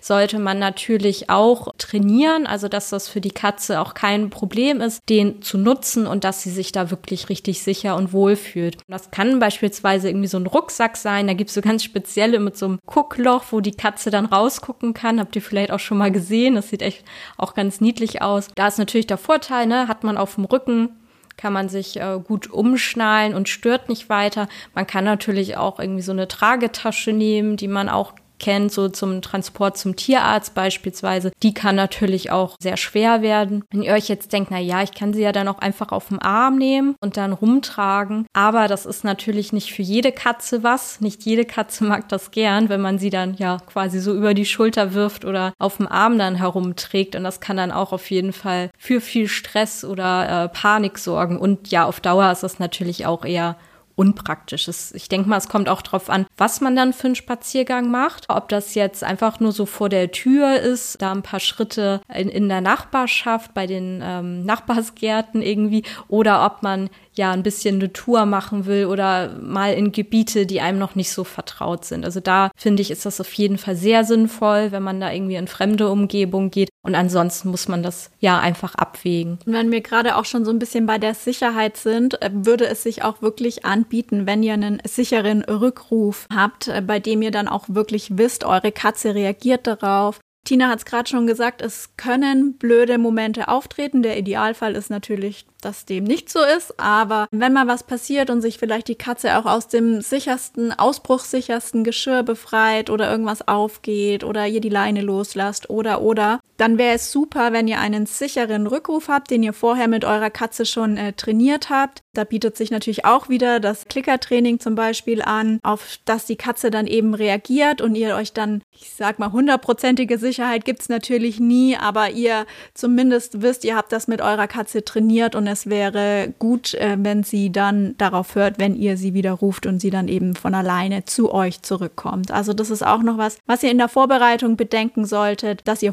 sollte 0.00 0.38
man 0.38 0.58
natürlich 0.58 1.30
auch 1.30 1.68
trainieren, 1.78 2.46
also 2.46 2.68
dass 2.68 2.90
das 2.90 3.08
für 3.08 3.20
die 3.20 3.30
Katze 3.30 3.80
auch 3.80 3.94
kein 3.94 4.30
Problem 4.30 4.80
ist, 4.80 5.00
den 5.08 5.42
zu 5.42 5.58
nutzen 5.58 6.06
und 6.06 6.24
dass 6.24 6.42
sie 6.42 6.50
sich 6.50 6.72
da 6.72 6.90
wirklich 6.90 7.28
richtig 7.28 7.62
sicher 7.62 7.96
und 7.96 8.12
wohl 8.12 8.36
fühlt. 8.36 8.78
Das 8.88 9.10
kann 9.10 9.38
beispielsweise 9.38 10.08
irgendwie 10.08 10.28
so 10.28 10.38
ein 10.38 10.46
Rucksack 10.46 10.96
sein, 10.96 11.26
da 11.26 11.34
gibt 11.34 11.50
es 11.50 11.54
so 11.54 11.60
ganz 11.60 11.84
spezielle 11.84 12.40
mit 12.40 12.56
so 12.56 12.66
einem 12.66 12.78
Guckloch, 12.86 13.44
wo 13.50 13.60
die 13.60 13.76
Katze 13.76 14.10
dann 14.10 14.26
rausgucken 14.26 14.94
kann. 14.94 15.20
Habt 15.20 15.36
ihr 15.36 15.42
vielleicht 15.42 15.70
auch 15.70 15.80
schon 15.80 15.98
mal 15.98 16.12
gesehen, 16.12 16.54
das 16.54 16.70
sieht 16.70 16.82
echt 16.82 17.04
auch 17.36 17.54
ganz 17.54 17.80
niedlich 17.80 18.22
aus. 18.22 18.48
Da 18.54 18.68
ist 18.68 18.78
natürlich 18.78 19.06
der 19.06 19.18
Vorteil, 19.18 19.66
ne, 19.66 19.88
hat 19.88 20.04
man 20.04 20.16
auf 20.16 20.34
dem 20.34 20.44
Rücken 20.44 20.90
kann 21.36 21.52
man 21.52 21.68
sich 21.68 22.00
äh, 22.00 22.20
gut 22.22 22.50
umschnallen 22.50 23.34
und 23.34 23.48
stört 23.48 23.88
nicht 23.88 24.08
weiter. 24.08 24.48
Man 24.74 24.86
kann 24.86 25.04
natürlich 25.04 25.56
auch 25.56 25.78
irgendwie 25.78 26.02
so 26.02 26.12
eine 26.12 26.28
Tragetasche 26.28 27.12
nehmen, 27.12 27.56
die 27.56 27.68
man 27.68 27.88
auch 27.88 28.14
kennt, 28.44 28.72
so 28.72 28.90
zum 28.90 29.22
Transport 29.22 29.78
zum 29.78 29.96
Tierarzt 29.96 30.54
beispielsweise, 30.54 31.32
die 31.42 31.54
kann 31.54 31.76
natürlich 31.76 32.30
auch 32.30 32.56
sehr 32.60 32.76
schwer 32.76 33.22
werden. 33.22 33.64
Wenn 33.70 33.82
ihr 33.82 33.94
euch 33.94 34.08
jetzt 34.08 34.34
denkt, 34.34 34.50
na 34.50 34.58
ja, 34.58 34.82
ich 34.82 34.92
kann 34.92 35.14
sie 35.14 35.22
ja 35.22 35.32
dann 35.32 35.48
auch 35.48 35.60
einfach 35.60 35.92
auf 35.92 36.08
dem 36.08 36.20
Arm 36.20 36.58
nehmen 36.58 36.94
und 37.00 37.16
dann 37.16 37.32
rumtragen, 37.32 38.26
aber 38.34 38.68
das 38.68 38.84
ist 38.84 39.02
natürlich 39.02 39.54
nicht 39.54 39.72
für 39.72 39.80
jede 39.80 40.12
Katze 40.12 40.62
was. 40.62 41.00
Nicht 41.00 41.24
jede 41.24 41.46
Katze 41.46 41.84
mag 41.84 42.08
das 42.10 42.32
gern, 42.32 42.68
wenn 42.68 42.82
man 42.82 42.98
sie 42.98 43.10
dann 43.10 43.34
ja 43.34 43.56
quasi 43.64 43.98
so 43.98 44.12
über 44.12 44.34
die 44.34 44.44
Schulter 44.44 44.92
wirft 44.92 45.24
oder 45.24 45.54
auf 45.58 45.78
dem 45.78 45.88
Arm 45.88 46.18
dann 46.18 46.34
herumträgt 46.34 47.16
und 47.16 47.24
das 47.24 47.40
kann 47.40 47.56
dann 47.56 47.72
auch 47.72 47.92
auf 47.92 48.10
jeden 48.10 48.34
Fall 48.34 48.70
für 48.76 49.00
viel 49.00 49.28
Stress 49.28 49.84
oder 49.86 50.44
äh, 50.44 50.48
Panik 50.50 50.98
sorgen 50.98 51.38
und 51.38 51.70
ja, 51.70 51.86
auf 51.86 52.00
Dauer 52.00 52.30
ist 52.30 52.42
das 52.42 52.58
natürlich 52.58 53.06
auch 53.06 53.24
eher 53.24 53.56
unpraktisch 53.96 54.68
ist. 54.68 54.94
Ich 54.94 55.08
denke 55.08 55.28
mal, 55.28 55.36
es 55.36 55.48
kommt 55.48 55.68
auch 55.68 55.82
darauf 55.82 56.10
an, 56.10 56.26
was 56.36 56.60
man 56.60 56.74
dann 56.74 56.92
für 56.92 57.06
einen 57.06 57.14
Spaziergang 57.14 57.90
macht. 57.90 58.26
Ob 58.28 58.48
das 58.48 58.74
jetzt 58.74 59.04
einfach 59.04 59.40
nur 59.40 59.52
so 59.52 59.66
vor 59.66 59.88
der 59.88 60.10
Tür 60.10 60.60
ist, 60.60 61.00
da 61.00 61.12
ein 61.12 61.22
paar 61.22 61.40
Schritte 61.40 62.00
in, 62.12 62.28
in 62.28 62.48
der 62.48 62.60
Nachbarschaft, 62.60 63.54
bei 63.54 63.66
den 63.66 64.00
ähm, 64.02 64.44
Nachbarsgärten 64.44 65.42
irgendwie, 65.42 65.84
oder 66.08 66.44
ob 66.44 66.62
man 66.62 66.90
ja 67.18 67.32
ein 67.32 67.42
bisschen 67.42 67.76
eine 67.76 67.92
Tour 67.92 68.26
machen 68.26 68.66
will 68.66 68.86
oder 68.86 69.30
mal 69.40 69.74
in 69.74 69.92
Gebiete, 69.92 70.46
die 70.46 70.60
einem 70.60 70.78
noch 70.78 70.94
nicht 70.94 71.12
so 71.12 71.24
vertraut 71.24 71.84
sind. 71.84 72.04
Also 72.04 72.20
da 72.20 72.50
finde 72.56 72.82
ich, 72.82 72.90
ist 72.90 73.06
das 73.06 73.20
auf 73.20 73.32
jeden 73.34 73.58
Fall 73.58 73.76
sehr 73.76 74.04
sinnvoll, 74.04 74.72
wenn 74.72 74.82
man 74.82 75.00
da 75.00 75.12
irgendwie 75.12 75.36
in 75.36 75.48
fremde 75.48 75.90
Umgebung 75.90 76.50
geht. 76.50 76.68
Und 76.82 76.94
ansonsten 76.94 77.50
muss 77.50 77.68
man 77.68 77.82
das 77.82 78.10
ja 78.20 78.38
einfach 78.38 78.74
abwägen. 78.74 79.38
Und 79.46 79.52
wenn 79.52 79.72
wir 79.72 79.80
gerade 79.80 80.16
auch 80.16 80.24
schon 80.24 80.44
so 80.44 80.50
ein 80.50 80.58
bisschen 80.58 80.86
bei 80.86 80.98
der 80.98 81.14
Sicherheit 81.14 81.76
sind, 81.76 82.20
äh, 82.22 82.30
würde 82.32 82.66
es 82.66 82.82
sich 82.82 83.02
auch 83.02 83.22
wirklich 83.22 83.64
anbieten, 83.64 84.26
wenn 84.26 84.42
ihr 84.42 84.52
einen 84.52 84.82
sicheren 84.86 85.42
Rückruf 85.44 86.26
habt, 86.34 86.68
äh, 86.68 86.82
bei 86.82 87.00
dem 87.00 87.22
ihr 87.22 87.30
dann 87.30 87.48
auch 87.48 87.64
wirklich 87.68 88.18
wisst, 88.18 88.44
eure 88.44 88.72
Katze 88.72 89.14
reagiert 89.14 89.66
darauf. 89.66 90.20
Tina 90.44 90.68
hat 90.68 90.78
es 90.78 90.84
gerade 90.84 91.08
schon 91.08 91.26
gesagt, 91.26 91.62
es 91.62 91.96
können 91.96 92.54
blöde 92.58 92.98
Momente 92.98 93.48
auftreten. 93.48 94.02
Der 94.02 94.18
Idealfall 94.18 94.76
ist 94.76 94.90
natürlich 94.90 95.46
dass 95.64 95.84
dem 95.84 96.04
nicht 96.04 96.30
so 96.30 96.40
ist. 96.56 96.78
Aber 96.78 97.26
wenn 97.30 97.52
mal 97.52 97.66
was 97.66 97.82
passiert 97.82 98.30
und 98.30 98.42
sich 98.42 98.58
vielleicht 98.58 98.88
die 98.88 98.94
Katze 98.94 99.38
auch 99.38 99.46
aus 99.46 99.68
dem 99.68 100.00
sichersten, 100.00 100.72
ausbruchssichersten 100.72 101.84
Geschirr 101.84 102.22
befreit 102.22 102.90
oder 102.90 103.10
irgendwas 103.10 103.46
aufgeht 103.48 104.24
oder 104.24 104.46
ihr 104.46 104.60
die 104.60 104.68
Leine 104.68 105.00
loslasst 105.00 105.70
oder 105.70 106.02
oder, 106.02 106.40
dann 106.56 106.78
wäre 106.78 106.94
es 106.94 107.10
super, 107.10 107.52
wenn 107.52 107.68
ihr 107.68 107.80
einen 107.80 108.06
sicheren 108.06 108.66
Rückruf 108.66 109.08
habt, 109.08 109.30
den 109.30 109.42
ihr 109.42 109.52
vorher 109.52 109.88
mit 109.88 110.04
eurer 110.04 110.30
Katze 110.30 110.66
schon 110.66 110.96
äh, 110.96 111.12
trainiert 111.12 111.70
habt. 111.70 112.02
Da 112.14 112.24
bietet 112.24 112.56
sich 112.56 112.70
natürlich 112.70 113.04
auch 113.04 113.28
wieder 113.28 113.58
das 113.58 113.86
Klickertraining 113.86 114.60
zum 114.60 114.76
Beispiel 114.76 115.20
an, 115.20 115.58
auf 115.62 115.98
das 116.04 116.26
die 116.26 116.36
Katze 116.36 116.70
dann 116.70 116.86
eben 116.86 117.14
reagiert 117.14 117.80
und 117.80 117.96
ihr 117.96 118.14
euch 118.14 118.32
dann, 118.32 118.62
ich 118.70 118.92
sag 118.94 119.18
mal, 119.18 119.32
hundertprozentige 119.32 120.18
Sicherheit 120.18 120.64
gibt's 120.64 120.88
natürlich 120.88 121.40
nie, 121.40 121.76
aber 121.76 122.10
ihr 122.10 122.46
zumindest 122.72 123.42
wisst, 123.42 123.64
ihr 123.64 123.76
habt 123.76 123.90
das 123.90 124.06
mit 124.06 124.20
eurer 124.20 124.46
Katze 124.46 124.84
trainiert 124.84 125.34
und 125.34 125.48
es 125.48 125.68
wäre 125.68 126.32
gut, 126.38 126.74
äh, 126.74 126.96
wenn 127.00 127.24
sie 127.24 127.50
dann 127.50 127.96
darauf 127.98 128.36
hört, 128.36 128.58
wenn 128.58 128.76
ihr 128.76 128.96
sie 128.96 129.14
wieder 129.14 129.32
ruft 129.32 129.66
und 129.66 129.80
sie 129.80 129.90
dann 129.90 130.06
eben 130.06 130.36
von 130.36 130.54
alleine 130.54 131.04
zu 131.04 131.32
euch 131.32 131.62
zurückkommt. 131.62 132.30
Also 132.30 132.52
das 132.52 132.70
ist 132.70 132.86
auch 132.86 133.02
noch 133.02 133.18
was, 133.18 133.38
was 133.46 133.62
ihr 133.64 133.70
in 133.72 133.78
der 133.78 133.88
Vorbereitung 133.88 134.56
bedenken 134.56 135.04
solltet, 135.04 135.62
dass 135.64 135.82
ihr 135.82 135.92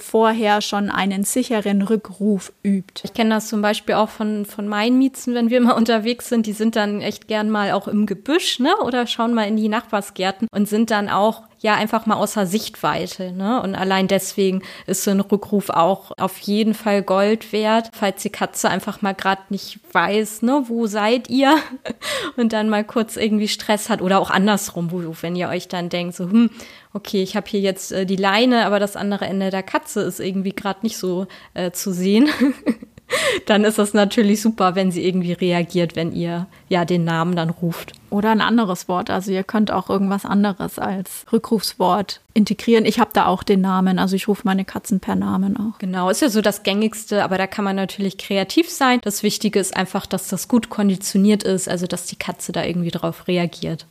vorher 0.51 0.62
schon 0.62 0.89
einen 0.89 1.24
sicheren 1.24 1.81
Rückruf 1.81 2.51
übt. 2.63 3.01
Ich 3.03 3.13
kenne 3.13 3.36
das 3.36 3.48
zum 3.48 3.62
Beispiel 3.62 3.96
auch 3.96 4.10
von, 4.10 4.46
von 4.46 4.67
meinen 4.67 4.98
Miezen, 4.98 5.34
wenn 5.34 5.50
wir 5.50 5.62
mal 5.62 5.72
unterwegs 5.77 6.27
sind. 6.27 6.46
Die 6.46 6.53
sind 6.53 6.75
dann 6.75 7.01
echt 7.01 7.27
gern 7.27 7.50
mal 7.50 7.72
auch 7.72 7.88
im 7.88 8.05
Gebüsch, 8.05 8.60
ne? 8.60 8.75
Oder 8.84 9.08
schauen 9.08 9.34
mal 9.34 9.48
in 9.48 9.55
die 9.55 9.70
Nachbarsgärten 9.70 10.48
und 10.51 10.67
sind 10.67 10.91
dann 10.91 11.10
auch 11.10 11.43
ja 11.62 11.75
einfach 11.75 12.05
mal 12.05 12.15
außer 12.15 12.46
Sichtweite. 12.46 13.31
Ne? 13.31 13.62
Und 13.62 13.75
allein 13.75 14.08
deswegen 14.08 14.63
ist 14.88 15.03
so 15.03 15.12
ein 15.12 15.20
Rückruf 15.20 15.70
auch 15.70 16.12
auf 16.17 16.39
jeden 16.39 16.74
Fall 16.74 17.03
Gold 17.03 17.53
wert, 17.53 17.89
falls 17.93 18.22
die 18.24 18.29
Katze 18.29 18.70
einfach 18.70 19.01
mal 19.01 19.13
gerade 19.13 19.41
nicht 19.50 19.79
weiß, 19.93 20.41
ne, 20.41 20.63
wo 20.67 20.88
seid 20.88 21.29
ihr? 21.29 21.55
Und 22.36 22.53
dann 22.53 22.70
mal 22.70 22.84
kurz 22.84 23.15
irgendwie 23.15 23.48
Stress 23.48 23.89
hat 23.89 24.01
oder 24.01 24.20
auch 24.20 24.31
andersrum, 24.31 24.91
wo, 24.91 25.15
wenn 25.22 25.36
ihr 25.36 25.50
euch 25.50 25.67
dann 25.67 25.89
denkt, 25.89 26.15
so, 26.15 26.25
hm, 26.25 26.50
okay, 26.93 27.21
ich 27.24 27.36
habe 27.36 27.50
hier 27.50 27.60
jetzt 27.60 27.91
äh, 27.91 28.05
die 28.05 28.15
Leine, 28.15 28.65
aber 28.65 28.79
das 28.79 28.95
andere 28.95 29.25
Ende 29.25 29.50
der 29.50 29.63
Katze 29.63 30.01
ist 30.01 30.19
irgendwie 30.19 30.53
gerade 30.53 30.79
nicht 30.83 30.98
so 30.98 31.27
äh, 31.53 31.71
zu 31.71 31.91
sehen. 31.93 32.29
dann 33.45 33.63
ist 33.63 33.77
das 33.77 33.93
natürlich 33.93 34.41
super, 34.41 34.75
wenn 34.75 34.91
sie 34.91 35.05
irgendwie 35.05 35.33
reagiert, 35.33 35.95
wenn 35.95 36.12
ihr 36.13 36.48
ja 36.69 36.86
den 36.86 37.03
Namen 37.03 37.36
dann 37.36 37.50
ruft. 37.50 37.93
Oder 38.10 38.31
ein 38.31 38.41
anderes 38.41 38.88
Wort. 38.88 39.10
Also 39.10 39.31
ihr 39.31 39.43
könnt 39.43 39.71
auch 39.71 39.89
irgendwas 39.89 40.25
anderes 40.25 40.79
als 40.79 41.25
Rückrufswort 41.31 42.21
integrieren. 42.33 42.86
Ich 42.86 43.00
habe 43.00 43.12
da 43.13 43.25
auch 43.25 43.43
den 43.43 43.62
Namen. 43.62 44.00
Also 44.00 44.15
ich 44.15 44.27
rufe 44.27 44.41
meine 44.45 44.65
Katzen 44.65 45.00
per 45.00 45.15
Namen 45.15 45.57
auch. 45.57 45.79
Genau, 45.79 46.10
ist 46.10 46.21
ja 46.21 46.29
so 46.29 46.41
das 46.41 46.63
gängigste, 46.63 47.24
aber 47.24 47.38
da 47.38 47.48
kann 47.48 47.65
man 47.65 47.75
natürlich 47.75 48.17
kreativ 48.17 48.69
sein. 48.69 49.00
Das 49.03 49.24
Wichtige 49.24 49.60
ist 49.60 49.75
einfach, 49.75 50.05
dass 50.05 50.27
das 50.27 50.48
gut 50.48 50.69
konditioniert 50.69 51.43
ist, 51.43 51.69
also 51.69 51.88
dass 51.88 52.05
die 52.05 52.17
Katze 52.17 52.51
da 52.51 52.63
irgendwie 52.63 52.91
drauf 52.91 53.27
reagiert. 53.27 53.86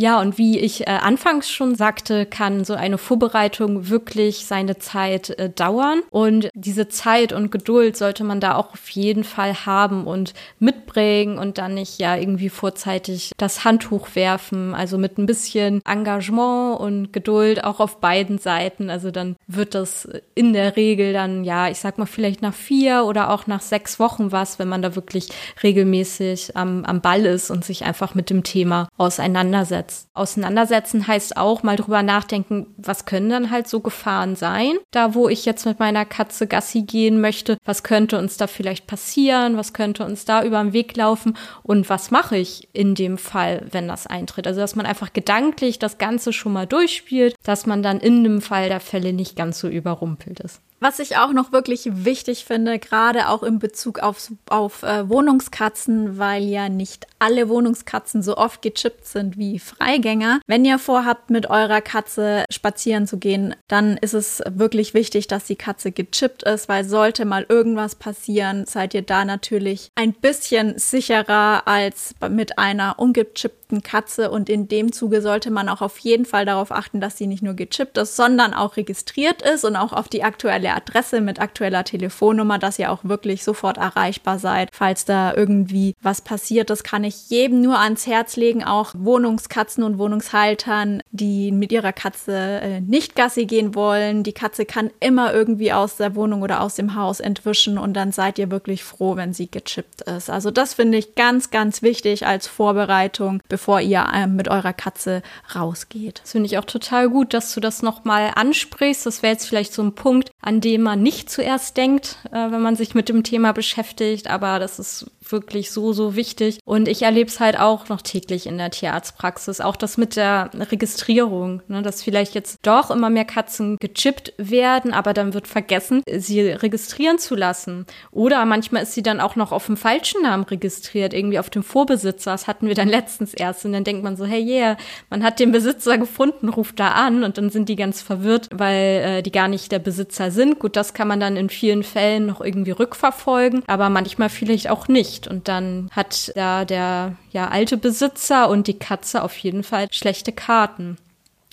Ja, 0.00 0.20
und 0.20 0.38
wie 0.38 0.60
ich 0.60 0.82
äh, 0.82 0.90
anfangs 0.90 1.50
schon 1.50 1.74
sagte, 1.74 2.24
kann 2.24 2.64
so 2.64 2.74
eine 2.74 2.98
Vorbereitung 2.98 3.88
wirklich 3.88 4.46
seine 4.46 4.78
Zeit 4.78 5.30
äh, 5.30 5.50
dauern. 5.50 6.02
Und 6.12 6.50
diese 6.54 6.86
Zeit 6.86 7.32
und 7.32 7.50
Geduld 7.50 7.96
sollte 7.96 8.22
man 8.22 8.38
da 8.38 8.54
auch 8.54 8.74
auf 8.74 8.88
jeden 8.90 9.24
Fall 9.24 9.66
haben 9.66 10.06
und 10.06 10.34
mitbringen 10.60 11.36
und 11.36 11.58
dann 11.58 11.74
nicht 11.74 11.98
ja 11.98 12.14
irgendwie 12.14 12.48
vorzeitig 12.48 13.32
das 13.38 13.64
Handtuch 13.64 14.14
werfen. 14.14 14.72
Also 14.72 14.98
mit 14.98 15.18
ein 15.18 15.26
bisschen 15.26 15.80
Engagement 15.84 16.78
und 16.78 17.12
Geduld 17.12 17.64
auch 17.64 17.80
auf 17.80 17.98
beiden 17.98 18.38
Seiten. 18.38 18.90
Also 18.90 19.10
dann 19.10 19.34
wird 19.48 19.74
das 19.74 20.08
in 20.36 20.52
der 20.52 20.76
Regel 20.76 21.12
dann, 21.12 21.42
ja, 21.42 21.68
ich 21.70 21.80
sag 21.80 21.98
mal 21.98 22.06
vielleicht 22.06 22.40
nach 22.40 22.54
vier 22.54 23.02
oder 23.04 23.30
auch 23.30 23.48
nach 23.48 23.62
sechs 23.62 23.98
Wochen 23.98 24.30
was, 24.30 24.60
wenn 24.60 24.68
man 24.68 24.80
da 24.80 24.94
wirklich 24.94 25.30
regelmäßig 25.60 26.56
am, 26.56 26.84
am 26.84 27.00
Ball 27.00 27.26
ist 27.26 27.50
und 27.50 27.64
sich 27.64 27.84
einfach 27.84 28.14
mit 28.14 28.30
dem 28.30 28.44
Thema 28.44 28.88
auseinandersetzt 28.96 29.87
auseinandersetzt. 29.88 30.08
Auseinandersetzen 30.14 31.06
heißt 31.06 31.36
auch 31.36 31.62
mal 31.62 31.76
drüber 31.76 32.02
nachdenken, 32.02 32.74
was 32.76 33.04
können 33.04 33.30
dann 33.30 33.50
halt 33.50 33.68
so 33.68 33.80
Gefahren 33.80 34.36
sein? 34.36 34.76
Da, 34.90 35.14
wo 35.14 35.28
ich 35.28 35.44
jetzt 35.44 35.66
mit 35.66 35.78
meiner 35.78 36.04
Katze 36.04 36.46
Gassi 36.46 36.82
gehen 36.82 37.20
möchte, 37.20 37.58
was 37.64 37.82
könnte 37.82 38.18
uns 38.18 38.36
da 38.36 38.46
vielleicht 38.46 38.86
passieren? 38.86 39.56
Was 39.56 39.72
könnte 39.72 40.04
uns 40.04 40.24
da 40.24 40.42
über 40.42 40.62
den 40.62 40.72
Weg 40.72 40.96
laufen? 40.96 41.36
Und 41.62 41.88
was 41.88 42.10
mache 42.10 42.36
ich 42.36 42.68
in 42.72 42.94
dem 42.94 43.18
Fall, 43.18 43.66
wenn 43.70 43.88
das 43.88 44.06
eintritt? 44.06 44.46
Also, 44.46 44.60
dass 44.60 44.76
man 44.76 44.86
einfach 44.86 45.12
gedanklich 45.12 45.78
das 45.78 45.98
Ganze 45.98 46.32
schon 46.32 46.52
mal 46.52 46.66
durchspielt, 46.66 47.34
dass 47.42 47.66
man 47.66 47.82
dann 47.82 48.00
in 48.00 48.24
dem 48.24 48.40
Fall 48.40 48.68
der 48.68 48.80
Fälle 48.80 49.12
nicht 49.12 49.36
ganz 49.36 49.58
so 49.58 49.68
überrumpelt 49.68 50.40
ist. 50.40 50.60
Was 50.80 51.00
ich 51.00 51.16
auch 51.16 51.32
noch 51.32 51.50
wirklich 51.50 51.88
wichtig 52.04 52.44
finde, 52.44 52.78
gerade 52.78 53.28
auch 53.28 53.42
in 53.42 53.58
Bezug 53.58 53.98
auf, 53.98 54.32
auf 54.48 54.84
äh, 54.84 55.08
Wohnungskatzen, 55.08 56.18
weil 56.18 56.44
ja 56.44 56.68
nicht 56.68 57.06
alle 57.18 57.48
Wohnungskatzen 57.48 58.22
so 58.22 58.36
oft 58.36 58.62
gechippt 58.62 59.04
sind 59.04 59.36
wie 59.36 59.58
Freigänger. 59.58 60.40
Wenn 60.46 60.64
ihr 60.64 60.78
vorhabt, 60.78 61.30
mit 61.30 61.50
eurer 61.50 61.80
Katze 61.80 62.44
spazieren 62.50 63.08
zu 63.08 63.18
gehen, 63.18 63.56
dann 63.66 63.96
ist 63.96 64.14
es 64.14 64.40
wirklich 64.48 64.94
wichtig, 64.94 65.26
dass 65.26 65.44
die 65.44 65.56
Katze 65.56 65.90
gechippt 65.90 66.44
ist, 66.44 66.68
weil 66.68 66.84
sollte 66.84 67.24
mal 67.24 67.44
irgendwas 67.48 67.96
passieren, 67.96 68.64
seid 68.66 68.94
ihr 68.94 69.02
da 69.02 69.24
natürlich 69.24 69.90
ein 69.96 70.12
bisschen 70.12 70.78
sicherer 70.78 71.66
als 71.66 72.14
mit 72.30 72.58
einer 72.58 73.00
ungechippten 73.00 73.82
Katze. 73.82 74.30
Und 74.30 74.48
in 74.48 74.68
dem 74.68 74.92
Zuge 74.92 75.22
sollte 75.22 75.50
man 75.50 75.68
auch 75.68 75.82
auf 75.82 75.98
jeden 75.98 76.24
Fall 76.24 76.44
darauf 76.44 76.70
achten, 76.70 77.00
dass 77.00 77.18
sie 77.18 77.26
nicht 77.26 77.42
nur 77.42 77.54
gechippt 77.54 77.98
ist, 77.98 78.14
sondern 78.14 78.54
auch 78.54 78.76
registriert 78.76 79.42
ist 79.42 79.64
und 79.64 79.74
auch 79.74 79.92
auf 79.92 80.08
die 80.08 80.22
aktuelle 80.22 80.67
aktuelle 80.68 80.88
Adresse 80.88 81.20
mit 81.20 81.40
aktueller 81.40 81.84
Telefonnummer, 81.84 82.58
dass 82.58 82.78
ihr 82.78 82.90
auch 82.90 83.04
wirklich 83.04 83.44
sofort 83.44 83.78
erreichbar 83.78 84.38
seid, 84.38 84.70
falls 84.72 85.04
da 85.04 85.34
irgendwie 85.34 85.94
was 86.02 86.20
passiert. 86.20 86.70
Das 86.70 86.82
kann 86.82 87.04
ich 87.04 87.30
jedem 87.30 87.60
nur 87.60 87.78
ans 87.78 88.06
Herz 88.06 88.36
legen, 88.36 88.64
auch 88.64 88.94
Wohnungskatzen 88.96 89.82
und 89.82 89.98
Wohnungshaltern, 89.98 91.02
die 91.10 91.52
mit 91.52 91.72
ihrer 91.72 91.92
Katze 91.92 92.60
äh, 92.60 92.80
nicht 92.80 93.14
Gassi 93.14 93.46
gehen 93.46 93.74
wollen. 93.74 94.22
Die 94.22 94.32
Katze 94.32 94.64
kann 94.64 94.90
immer 95.00 95.32
irgendwie 95.32 95.72
aus 95.72 95.96
der 95.96 96.14
Wohnung 96.14 96.42
oder 96.42 96.60
aus 96.62 96.74
dem 96.74 96.94
Haus 96.94 97.20
entwischen 97.20 97.78
und 97.78 97.94
dann 97.94 98.12
seid 98.12 98.38
ihr 98.38 98.50
wirklich 98.50 98.84
froh, 98.84 99.16
wenn 99.16 99.32
sie 99.32 99.50
gechippt 99.50 100.02
ist. 100.02 100.30
Also 100.30 100.50
das 100.50 100.74
finde 100.74 100.98
ich 100.98 101.14
ganz, 101.14 101.50
ganz 101.50 101.82
wichtig 101.82 102.26
als 102.26 102.46
Vorbereitung, 102.46 103.42
bevor 103.48 103.80
ihr 103.80 104.06
äh, 104.12 104.26
mit 104.26 104.48
eurer 104.48 104.72
Katze 104.72 105.22
rausgeht. 105.54 106.20
Das 106.22 106.32
finde 106.32 106.46
ich 106.46 106.58
auch 106.58 106.64
total 106.64 107.08
gut, 107.08 107.34
dass 107.34 107.54
du 107.54 107.60
das 107.60 107.82
nochmal 107.82 108.32
ansprichst. 108.34 109.06
Das 109.06 109.22
wäre 109.22 109.32
jetzt 109.32 109.46
vielleicht 109.46 109.72
so 109.72 109.82
ein 109.82 109.94
Punkt, 109.94 110.30
an 110.40 110.57
an 110.58 110.62
dem 110.62 110.82
man 110.82 111.00
nicht 111.04 111.30
zuerst 111.30 111.76
denkt, 111.76 112.16
äh, 112.32 112.50
wenn 112.50 112.60
man 112.60 112.74
sich 112.74 112.96
mit 112.96 113.08
dem 113.08 113.22
Thema 113.22 113.52
beschäftigt. 113.52 114.26
Aber 114.28 114.58
das 114.58 114.80
ist 114.80 115.08
wirklich 115.32 115.70
so, 115.70 115.92
so 115.92 116.16
wichtig. 116.16 116.58
Und 116.64 116.88
ich 116.88 117.02
erlebe 117.02 117.28
es 117.28 117.40
halt 117.40 117.58
auch 117.58 117.88
noch 117.88 118.02
täglich 118.02 118.46
in 118.46 118.58
der 118.58 118.70
Tierarztpraxis. 118.70 119.60
Auch 119.60 119.76
das 119.76 119.96
mit 119.96 120.16
der 120.16 120.50
Registrierung, 120.54 121.62
ne, 121.68 121.82
dass 121.82 122.02
vielleicht 122.02 122.34
jetzt 122.34 122.58
doch 122.62 122.90
immer 122.90 123.10
mehr 123.10 123.24
Katzen 123.24 123.76
gechippt 123.78 124.32
werden, 124.36 124.92
aber 124.92 125.14
dann 125.14 125.34
wird 125.34 125.48
vergessen, 125.48 126.02
sie 126.10 126.40
registrieren 126.40 127.18
zu 127.18 127.34
lassen. 127.34 127.86
Oder 128.10 128.44
manchmal 128.44 128.82
ist 128.82 128.94
sie 128.94 129.02
dann 129.02 129.20
auch 129.20 129.36
noch 129.36 129.52
auf 129.52 129.66
dem 129.66 129.76
falschen 129.76 130.22
Namen 130.22 130.44
registriert, 130.44 131.14
irgendwie 131.14 131.38
auf 131.38 131.50
dem 131.50 131.62
Vorbesitzer. 131.62 132.32
Das 132.32 132.46
hatten 132.46 132.68
wir 132.68 132.74
dann 132.74 132.88
letztens 132.88 133.34
erst. 133.34 133.64
Und 133.64 133.72
dann 133.72 133.84
denkt 133.84 134.02
man 134.02 134.16
so, 134.16 134.24
hey, 134.24 134.42
yeah, 134.42 134.76
man 135.10 135.22
hat 135.22 135.40
den 135.40 135.52
Besitzer 135.52 135.98
gefunden, 135.98 136.48
ruft 136.48 136.78
da 136.80 136.92
an. 136.92 137.24
Und 137.24 137.38
dann 137.38 137.50
sind 137.50 137.68
die 137.68 137.76
ganz 137.76 138.02
verwirrt, 138.02 138.48
weil 138.52 139.18
äh, 139.18 139.22
die 139.22 139.32
gar 139.32 139.48
nicht 139.48 139.72
der 139.72 139.78
Besitzer 139.78 140.30
sind. 140.30 140.58
Gut, 140.58 140.76
das 140.76 140.94
kann 140.94 141.08
man 141.08 141.20
dann 141.20 141.36
in 141.36 141.48
vielen 141.48 141.82
Fällen 141.82 142.26
noch 142.26 142.40
irgendwie 142.40 142.70
rückverfolgen, 142.70 143.62
aber 143.66 143.88
manchmal 143.88 144.28
vielleicht 144.28 144.70
auch 144.70 144.88
nicht. 144.88 145.17
Und 145.26 145.48
dann 145.48 145.88
hat 145.90 146.32
da 146.36 146.64
der 146.64 147.16
ja 147.32 147.48
alte 147.48 147.76
Besitzer 147.76 148.48
und 148.48 148.66
die 148.68 148.78
Katze 148.78 149.22
auf 149.22 149.36
jeden 149.38 149.64
Fall 149.64 149.88
schlechte 149.90 150.32
Karten. 150.32 150.98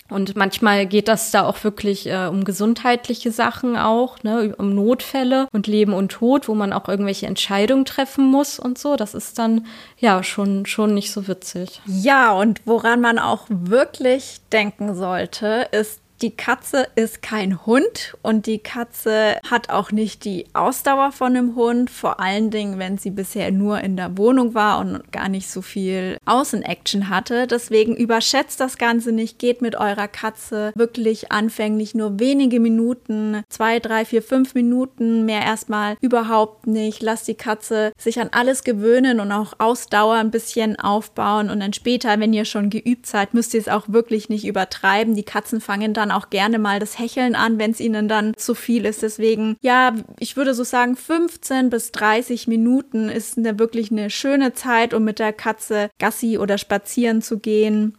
Und 0.08 0.36
manchmal 0.36 0.86
geht 0.86 1.08
das 1.08 1.30
da 1.32 1.44
auch 1.44 1.64
wirklich 1.64 2.06
äh, 2.06 2.26
um 2.26 2.44
gesundheitliche 2.44 3.32
Sachen 3.32 3.76
auch, 3.76 4.22
ne, 4.22 4.54
um 4.56 4.74
Notfälle 4.74 5.48
und 5.52 5.66
Leben 5.66 5.92
und 5.92 6.12
Tod, 6.12 6.48
wo 6.48 6.54
man 6.54 6.72
auch 6.72 6.88
irgendwelche 6.88 7.26
Entscheidungen 7.26 7.84
treffen 7.84 8.24
muss 8.24 8.58
und 8.58 8.78
so. 8.78 8.94
Das 8.94 9.14
ist 9.14 9.38
dann 9.38 9.66
ja 9.98 10.22
schon 10.22 10.64
schon 10.66 10.94
nicht 10.94 11.10
so 11.10 11.26
witzig. 11.26 11.80
Ja, 11.86 12.32
und 12.32 12.60
woran 12.66 13.00
man 13.00 13.18
auch 13.18 13.46
wirklich 13.48 14.40
denken 14.52 14.94
sollte, 14.94 15.68
ist 15.72 16.00
die 16.22 16.34
Katze 16.34 16.88
ist 16.94 17.20
kein 17.20 17.66
Hund 17.66 18.16
und 18.22 18.46
die 18.46 18.58
Katze 18.58 19.38
hat 19.48 19.68
auch 19.68 19.92
nicht 19.92 20.24
die 20.24 20.46
Ausdauer 20.54 21.12
von 21.12 21.36
einem 21.36 21.54
Hund, 21.56 21.90
vor 21.90 22.20
allen 22.20 22.50
Dingen, 22.50 22.78
wenn 22.78 22.96
sie 22.96 23.10
bisher 23.10 23.50
nur 23.52 23.80
in 23.80 23.96
der 23.96 24.16
Wohnung 24.16 24.54
war 24.54 24.78
und 24.78 25.12
gar 25.12 25.28
nicht 25.28 25.50
so 25.50 25.60
viel 25.60 26.16
Außenaction 26.24 27.10
hatte. 27.10 27.46
Deswegen 27.46 27.94
überschätzt 27.94 28.60
das 28.60 28.78
Ganze 28.78 29.12
nicht, 29.12 29.38
geht 29.38 29.60
mit 29.60 29.76
eurer 29.76 30.08
Katze 30.08 30.72
wirklich 30.74 31.32
anfänglich 31.32 31.94
nur 31.94 32.18
wenige 32.18 32.60
Minuten, 32.60 33.42
zwei, 33.50 33.78
drei, 33.78 34.04
vier, 34.04 34.22
fünf 34.22 34.54
Minuten, 34.54 35.26
mehr 35.26 35.42
erstmal 35.42 35.96
überhaupt 36.00 36.66
nicht. 36.66 37.02
Lasst 37.02 37.28
die 37.28 37.34
Katze 37.34 37.92
sich 37.98 38.20
an 38.20 38.30
alles 38.32 38.64
gewöhnen 38.64 39.20
und 39.20 39.32
auch 39.32 39.54
Ausdauer 39.58 40.14
ein 40.14 40.30
bisschen 40.30 40.78
aufbauen 40.78 41.50
und 41.50 41.60
dann 41.60 41.74
später, 41.74 42.18
wenn 42.18 42.32
ihr 42.32 42.46
schon 42.46 42.70
geübt 42.70 43.06
seid, 43.06 43.34
müsst 43.34 43.52
ihr 43.52 43.60
es 43.60 43.68
auch 43.68 43.88
wirklich 43.88 44.30
nicht 44.30 44.46
übertreiben. 44.46 45.14
Die 45.14 45.22
Katzen 45.22 45.60
fangen 45.60 45.92
dann 45.92 46.05
dann 46.06 46.16
auch 46.16 46.30
gerne 46.30 46.58
mal 46.58 46.78
das 46.78 46.98
Hecheln 46.98 47.34
an, 47.34 47.58
wenn 47.58 47.72
es 47.72 47.80
ihnen 47.80 48.08
dann 48.08 48.34
zu 48.36 48.54
viel 48.54 48.84
ist. 48.84 49.02
Deswegen, 49.02 49.56
ja, 49.60 49.94
ich 50.18 50.36
würde 50.36 50.54
so 50.54 50.64
sagen, 50.64 50.96
15 50.96 51.70
bis 51.70 51.92
30 51.92 52.46
Minuten 52.46 53.08
ist 53.08 53.36
eine 53.36 53.58
wirklich 53.58 53.90
eine 53.90 54.10
schöne 54.10 54.52
Zeit, 54.52 54.94
um 54.94 55.04
mit 55.04 55.18
der 55.18 55.32
Katze 55.32 55.90
Gassi 55.98 56.38
oder 56.38 56.58
spazieren 56.58 57.22
zu 57.22 57.38
gehen. 57.38 57.98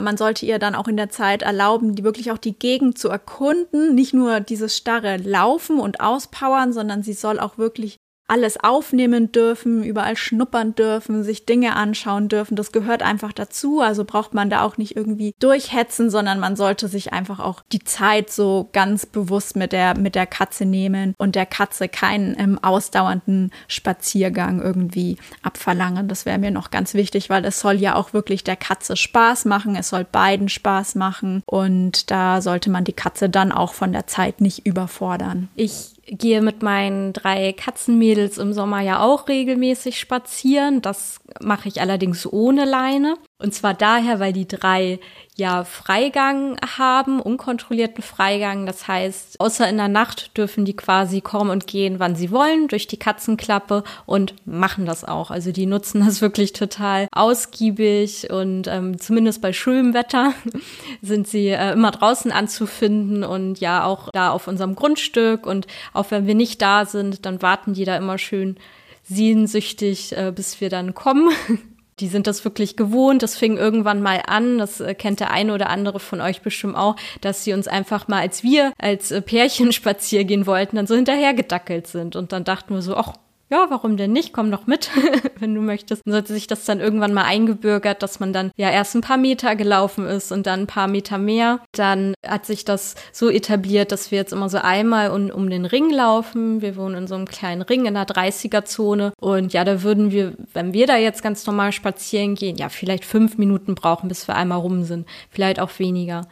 Man 0.00 0.16
sollte 0.16 0.46
ihr 0.46 0.60
dann 0.60 0.76
auch 0.76 0.86
in 0.86 0.96
der 0.96 1.10
Zeit 1.10 1.42
erlauben, 1.42 1.96
die 1.96 2.04
wirklich 2.04 2.30
auch 2.30 2.38
die 2.38 2.56
Gegend 2.56 2.98
zu 2.98 3.08
erkunden, 3.08 3.96
nicht 3.96 4.14
nur 4.14 4.38
dieses 4.38 4.76
starre 4.76 5.16
Laufen 5.16 5.80
und 5.80 6.00
Auspowern, 6.00 6.72
sondern 6.72 7.02
sie 7.02 7.14
soll 7.14 7.40
auch 7.40 7.58
wirklich 7.58 7.96
alles 8.28 8.62
aufnehmen 8.62 9.32
dürfen, 9.32 9.82
überall 9.82 10.16
schnuppern 10.16 10.74
dürfen, 10.74 11.24
sich 11.24 11.46
Dinge 11.46 11.74
anschauen 11.74 12.28
dürfen. 12.28 12.56
Das 12.56 12.72
gehört 12.72 13.02
einfach 13.02 13.32
dazu. 13.32 13.80
Also 13.80 14.04
braucht 14.04 14.34
man 14.34 14.50
da 14.50 14.62
auch 14.62 14.76
nicht 14.76 14.96
irgendwie 14.96 15.34
durchhetzen, 15.40 16.10
sondern 16.10 16.38
man 16.38 16.54
sollte 16.54 16.88
sich 16.88 17.12
einfach 17.12 17.40
auch 17.40 17.62
die 17.72 17.82
Zeit 17.82 18.30
so 18.30 18.68
ganz 18.72 19.06
bewusst 19.06 19.56
mit 19.56 19.72
der, 19.72 19.98
mit 19.98 20.14
der 20.14 20.26
Katze 20.26 20.66
nehmen 20.66 21.14
und 21.16 21.34
der 21.34 21.46
Katze 21.46 21.88
keinen 21.88 22.38
ähm, 22.38 22.58
ausdauernden 22.62 23.50
Spaziergang 23.66 24.60
irgendwie 24.60 25.16
abverlangen. 25.42 26.06
Das 26.06 26.26
wäre 26.26 26.38
mir 26.38 26.50
noch 26.50 26.70
ganz 26.70 26.92
wichtig, 26.92 27.30
weil 27.30 27.44
es 27.46 27.60
soll 27.60 27.76
ja 27.76 27.94
auch 27.94 28.12
wirklich 28.12 28.44
der 28.44 28.56
Katze 28.56 28.96
Spaß 28.96 29.46
machen. 29.46 29.74
Es 29.74 29.88
soll 29.88 30.04
beiden 30.04 30.50
Spaß 30.50 30.96
machen 30.96 31.42
und 31.46 32.10
da 32.10 32.42
sollte 32.42 32.68
man 32.68 32.84
die 32.84 32.92
Katze 32.92 33.30
dann 33.30 33.52
auch 33.52 33.72
von 33.72 33.92
der 33.92 34.06
Zeit 34.06 34.42
nicht 34.42 34.66
überfordern. 34.66 35.48
Ich 35.54 35.97
gehe 36.10 36.40
mit 36.42 36.62
meinen 36.62 37.12
drei 37.12 37.52
Katzenmädels 37.52 38.38
im 38.38 38.52
Sommer 38.52 38.80
ja 38.80 39.00
auch 39.00 39.28
regelmäßig 39.28 39.98
spazieren. 39.98 40.82
Das 40.82 41.20
mache 41.40 41.68
ich 41.68 41.80
allerdings 41.80 42.30
ohne 42.30 42.64
Leine. 42.64 43.16
Und 43.40 43.54
zwar 43.54 43.72
daher, 43.72 44.18
weil 44.18 44.32
die 44.32 44.48
drei 44.48 44.98
ja 45.36 45.62
Freigang 45.62 46.58
haben, 46.76 47.20
unkontrollierten 47.20 48.02
Freigang. 48.02 48.66
Das 48.66 48.88
heißt, 48.88 49.38
außer 49.38 49.68
in 49.68 49.76
der 49.76 49.86
Nacht 49.86 50.36
dürfen 50.36 50.64
die 50.64 50.74
quasi 50.74 51.20
kommen 51.20 51.50
und 51.50 51.68
gehen, 51.68 52.00
wann 52.00 52.16
sie 52.16 52.32
wollen, 52.32 52.66
durch 52.66 52.88
die 52.88 52.96
Katzenklappe 52.96 53.84
und 54.06 54.34
machen 54.44 54.86
das 54.86 55.04
auch. 55.04 55.30
Also 55.30 55.52
die 55.52 55.66
nutzen 55.66 56.04
das 56.04 56.20
wirklich 56.20 56.52
total 56.52 57.06
ausgiebig 57.12 58.28
und 58.28 58.66
ähm, 58.66 58.98
zumindest 58.98 59.40
bei 59.40 59.52
schönem 59.52 59.94
Wetter 59.94 60.34
sind 61.02 61.28
sie 61.28 61.46
äh, 61.50 61.72
immer 61.74 61.92
draußen 61.92 62.32
anzufinden 62.32 63.22
und 63.22 63.60
ja 63.60 63.84
auch 63.84 64.10
da 64.10 64.32
auf 64.32 64.48
unserem 64.48 64.74
Grundstück. 64.74 65.46
Und 65.46 65.68
auch 65.92 66.10
wenn 66.10 66.26
wir 66.26 66.34
nicht 66.34 66.60
da 66.60 66.86
sind, 66.86 67.24
dann 67.24 67.40
warten 67.40 67.72
die 67.72 67.84
da 67.84 67.96
immer 67.96 68.18
schön 68.18 68.56
sehnsüchtig, 69.04 70.16
äh, 70.16 70.32
bis 70.34 70.60
wir 70.60 70.70
dann 70.70 70.94
kommen. 70.94 71.30
die 72.00 72.08
sind 72.08 72.26
das 72.26 72.44
wirklich 72.44 72.76
gewohnt. 72.76 73.22
Das 73.22 73.36
fing 73.36 73.56
irgendwann 73.56 74.02
mal 74.02 74.22
an, 74.26 74.58
das 74.58 74.80
äh, 74.80 74.94
kennt 74.94 75.20
der 75.20 75.30
eine 75.30 75.54
oder 75.54 75.70
andere 75.70 76.00
von 76.00 76.20
euch 76.20 76.42
bestimmt 76.42 76.76
auch, 76.76 76.96
dass 77.20 77.44
sie 77.44 77.52
uns 77.52 77.68
einfach 77.68 78.08
mal, 78.08 78.20
als 78.20 78.42
wir 78.42 78.72
als 78.78 79.10
äh, 79.10 79.22
Pärchen 79.22 79.72
spazieren 79.78 80.26
gehen 80.26 80.46
wollten, 80.46 80.76
dann 80.76 80.86
so 80.86 80.94
hinterhergedackelt 80.94 81.86
sind. 81.86 82.16
Und 82.16 82.32
dann 82.32 82.44
dachten 82.44 82.74
wir 82.74 82.82
so, 82.82 82.96
ach, 82.96 83.14
ja, 83.50 83.66
warum 83.70 83.96
denn 83.96 84.12
nicht? 84.12 84.32
Komm 84.32 84.50
doch 84.50 84.66
mit, 84.66 84.90
wenn 85.38 85.54
du 85.54 85.62
möchtest. 85.62 86.04
Und 86.04 86.12
sollte 86.12 86.34
sich 86.34 86.46
das 86.46 86.64
dann 86.64 86.80
irgendwann 86.80 87.14
mal 87.14 87.24
eingebürgert, 87.24 88.02
dass 88.02 88.20
man 88.20 88.32
dann 88.32 88.50
ja 88.56 88.70
erst 88.70 88.94
ein 88.94 89.00
paar 89.00 89.16
Meter 89.16 89.56
gelaufen 89.56 90.06
ist 90.06 90.32
und 90.32 90.46
dann 90.46 90.60
ein 90.60 90.66
paar 90.66 90.88
Meter 90.88 91.16
mehr. 91.16 91.60
Dann 91.72 92.14
hat 92.26 92.44
sich 92.44 92.64
das 92.64 92.94
so 93.12 93.30
etabliert, 93.30 93.90
dass 93.90 94.10
wir 94.10 94.18
jetzt 94.18 94.32
immer 94.32 94.50
so 94.50 94.58
einmal 94.58 95.10
um, 95.10 95.30
um 95.30 95.48
den 95.48 95.64
Ring 95.64 95.90
laufen. 95.90 96.60
Wir 96.60 96.76
wohnen 96.76 96.94
in 96.94 97.06
so 97.06 97.14
einem 97.14 97.26
kleinen 97.26 97.62
Ring 97.62 97.86
in 97.86 97.94
der 97.94 98.06
30er-Zone. 98.06 99.12
Und 99.18 99.54
ja, 99.54 99.64
da 99.64 99.82
würden 99.82 100.10
wir, 100.10 100.34
wenn 100.52 100.74
wir 100.74 100.86
da 100.86 100.96
jetzt 100.96 101.22
ganz 101.22 101.46
normal 101.46 101.72
spazieren 101.72 102.34
gehen, 102.34 102.56
ja, 102.56 102.68
vielleicht 102.68 103.06
fünf 103.06 103.38
Minuten 103.38 103.74
brauchen, 103.74 104.08
bis 104.08 104.28
wir 104.28 104.36
einmal 104.36 104.58
rum 104.58 104.82
sind. 104.82 105.08
Vielleicht 105.30 105.58
auch 105.58 105.78
weniger. 105.78 106.26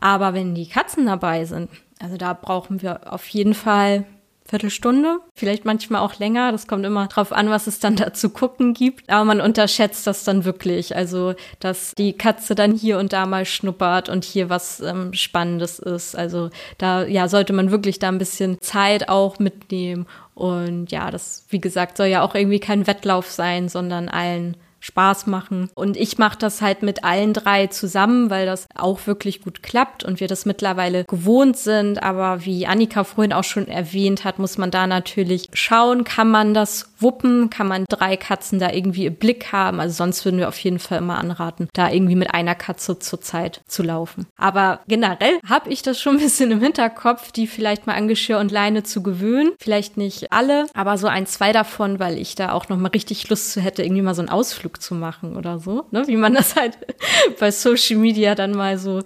Aber 0.00 0.34
wenn 0.34 0.54
die 0.54 0.68
Katzen 0.68 1.06
dabei 1.06 1.44
sind, 1.44 1.70
also 2.00 2.16
da 2.16 2.34
brauchen 2.34 2.82
wir 2.82 3.12
auf 3.12 3.26
jeden 3.28 3.54
Fall 3.54 4.04
Viertelstunde, 4.52 5.20
vielleicht 5.34 5.64
manchmal 5.64 6.02
auch 6.02 6.18
länger. 6.18 6.52
Das 6.52 6.66
kommt 6.66 6.84
immer 6.84 7.06
drauf 7.06 7.32
an, 7.32 7.48
was 7.48 7.66
es 7.66 7.80
dann 7.80 7.96
da 7.96 8.12
zu 8.12 8.28
gucken 8.28 8.74
gibt. 8.74 9.08
Aber 9.08 9.24
man 9.24 9.40
unterschätzt 9.40 10.06
das 10.06 10.24
dann 10.24 10.44
wirklich. 10.44 10.94
Also, 10.94 11.32
dass 11.58 11.94
die 11.96 12.12
Katze 12.12 12.54
dann 12.54 12.74
hier 12.74 12.98
und 12.98 13.14
da 13.14 13.24
mal 13.24 13.46
schnuppert 13.46 14.10
und 14.10 14.24
hier 14.24 14.50
was 14.50 14.80
ähm, 14.80 15.14
Spannendes 15.14 15.78
ist. 15.78 16.14
Also, 16.14 16.50
da, 16.76 17.06
ja, 17.06 17.28
sollte 17.28 17.54
man 17.54 17.70
wirklich 17.70 17.98
da 17.98 18.08
ein 18.08 18.18
bisschen 18.18 18.60
Zeit 18.60 19.08
auch 19.08 19.38
mitnehmen. 19.38 20.06
Und 20.34 20.92
ja, 20.92 21.10
das, 21.10 21.46
wie 21.48 21.60
gesagt, 21.60 21.96
soll 21.96 22.08
ja 22.08 22.20
auch 22.20 22.34
irgendwie 22.34 22.60
kein 22.60 22.86
Wettlauf 22.86 23.30
sein, 23.30 23.70
sondern 23.70 24.10
allen 24.10 24.58
Spaß 24.82 25.26
machen. 25.26 25.70
Und 25.74 25.96
ich 25.96 26.18
mache 26.18 26.38
das 26.38 26.60
halt 26.60 26.82
mit 26.82 27.04
allen 27.04 27.32
drei 27.32 27.68
zusammen, 27.68 28.28
weil 28.30 28.46
das 28.46 28.66
auch 28.74 29.06
wirklich 29.06 29.40
gut 29.42 29.62
klappt 29.62 30.04
und 30.04 30.20
wir 30.20 30.28
das 30.28 30.44
mittlerweile 30.44 31.04
gewohnt 31.04 31.56
sind. 31.56 32.02
Aber 32.02 32.44
wie 32.44 32.66
Annika 32.66 33.04
vorhin 33.04 33.32
auch 33.32 33.44
schon 33.44 33.68
erwähnt 33.68 34.24
hat, 34.24 34.38
muss 34.38 34.58
man 34.58 34.70
da 34.70 34.86
natürlich 34.86 35.48
schauen, 35.54 36.04
kann 36.04 36.30
man 36.30 36.52
das 36.52 36.92
wuppen, 36.98 37.48
kann 37.50 37.68
man 37.68 37.84
drei 37.88 38.16
Katzen 38.16 38.58
da 38.58 38.70
irgendwie 38.70 39.06
im 39.06 39.14
Blick 39.14 39.52
haben. 39.52 39.80
Also 39.80 39.94
sonst 39.94 40.24
würden 40.24 40.38
wir 40.38 40.48
auf 40.48 40.58
jeden 40.58 40.78
Fall 40.78 40.98
immer 40.98 41.18
anraten, 41.18 41.68
da 41.74 41.90
irgendwie 41.90 42.16
mit 42.16 42.34
einer 42.34 42.54
Katze 42.54 42.98
zur 42.98 43.20
Zeit 43.20 43.60
zu 43.66 43.82
laufen. 43.82 44.26
Aber 44.36 44.80
generell 44.88 45.38
habe 45.48 45.70
ich 45.70 45.82
das 45.82 46.00
schon 46.00 46.16
ein 46.16 46.22
bisschen 46.22 46.50
im 46.50 46.60
Hinterkopf, 46.60 47.32
die 47.32 47.46
vielleicht 47.46 47.86
mal 47.86 47.94
an 47.94 48.08
Geschirr 48.08 48.38
und 48.38 48.50
Leine 48.50 48.82
zu 48.82 49.02
gewöhnen. 49.02 49.52
Vielleicht 49.60 49.96
nicht 49.96 50.32
alle, 50.32 50.66
aber 50.74 50.98
so 50.98 51.06
ein, 51.06 51.26
zwei 51.26 51.52
davon, 51.52 52.00
weil 52.00 52.18
ich 52.18 52.34
da 52.34 52.52
auch 52.52 52.68
noch 52.68 52.76
mal 52.76 52.88
richtig 52.88 53.28
Lust 53.28 53.52
zu 53.52 53.60
hätte, 53.60 53.82
irgendwie 53.82 54.02
mal 54.02 54.14
so 54.14 54.22
einen 54.22 54.28
Ausflug 54.28 54.71
Ausflug 54.72 54.82
zu 54.82 54.94
machen 54.94 55.36
oder 55.36 55.58
so, 55.58 55.86
ne? 55.90 56.06
wie 56.06 56.16
man 56.16 56.34
das 56.34 56.56
halt 56.56 56.78
bei 57.40 57.50
Social 57.50 57.96
Media 57.96 58.34
dann 58.34 58.52
mal 58.52 58.78
so 58.78 59.02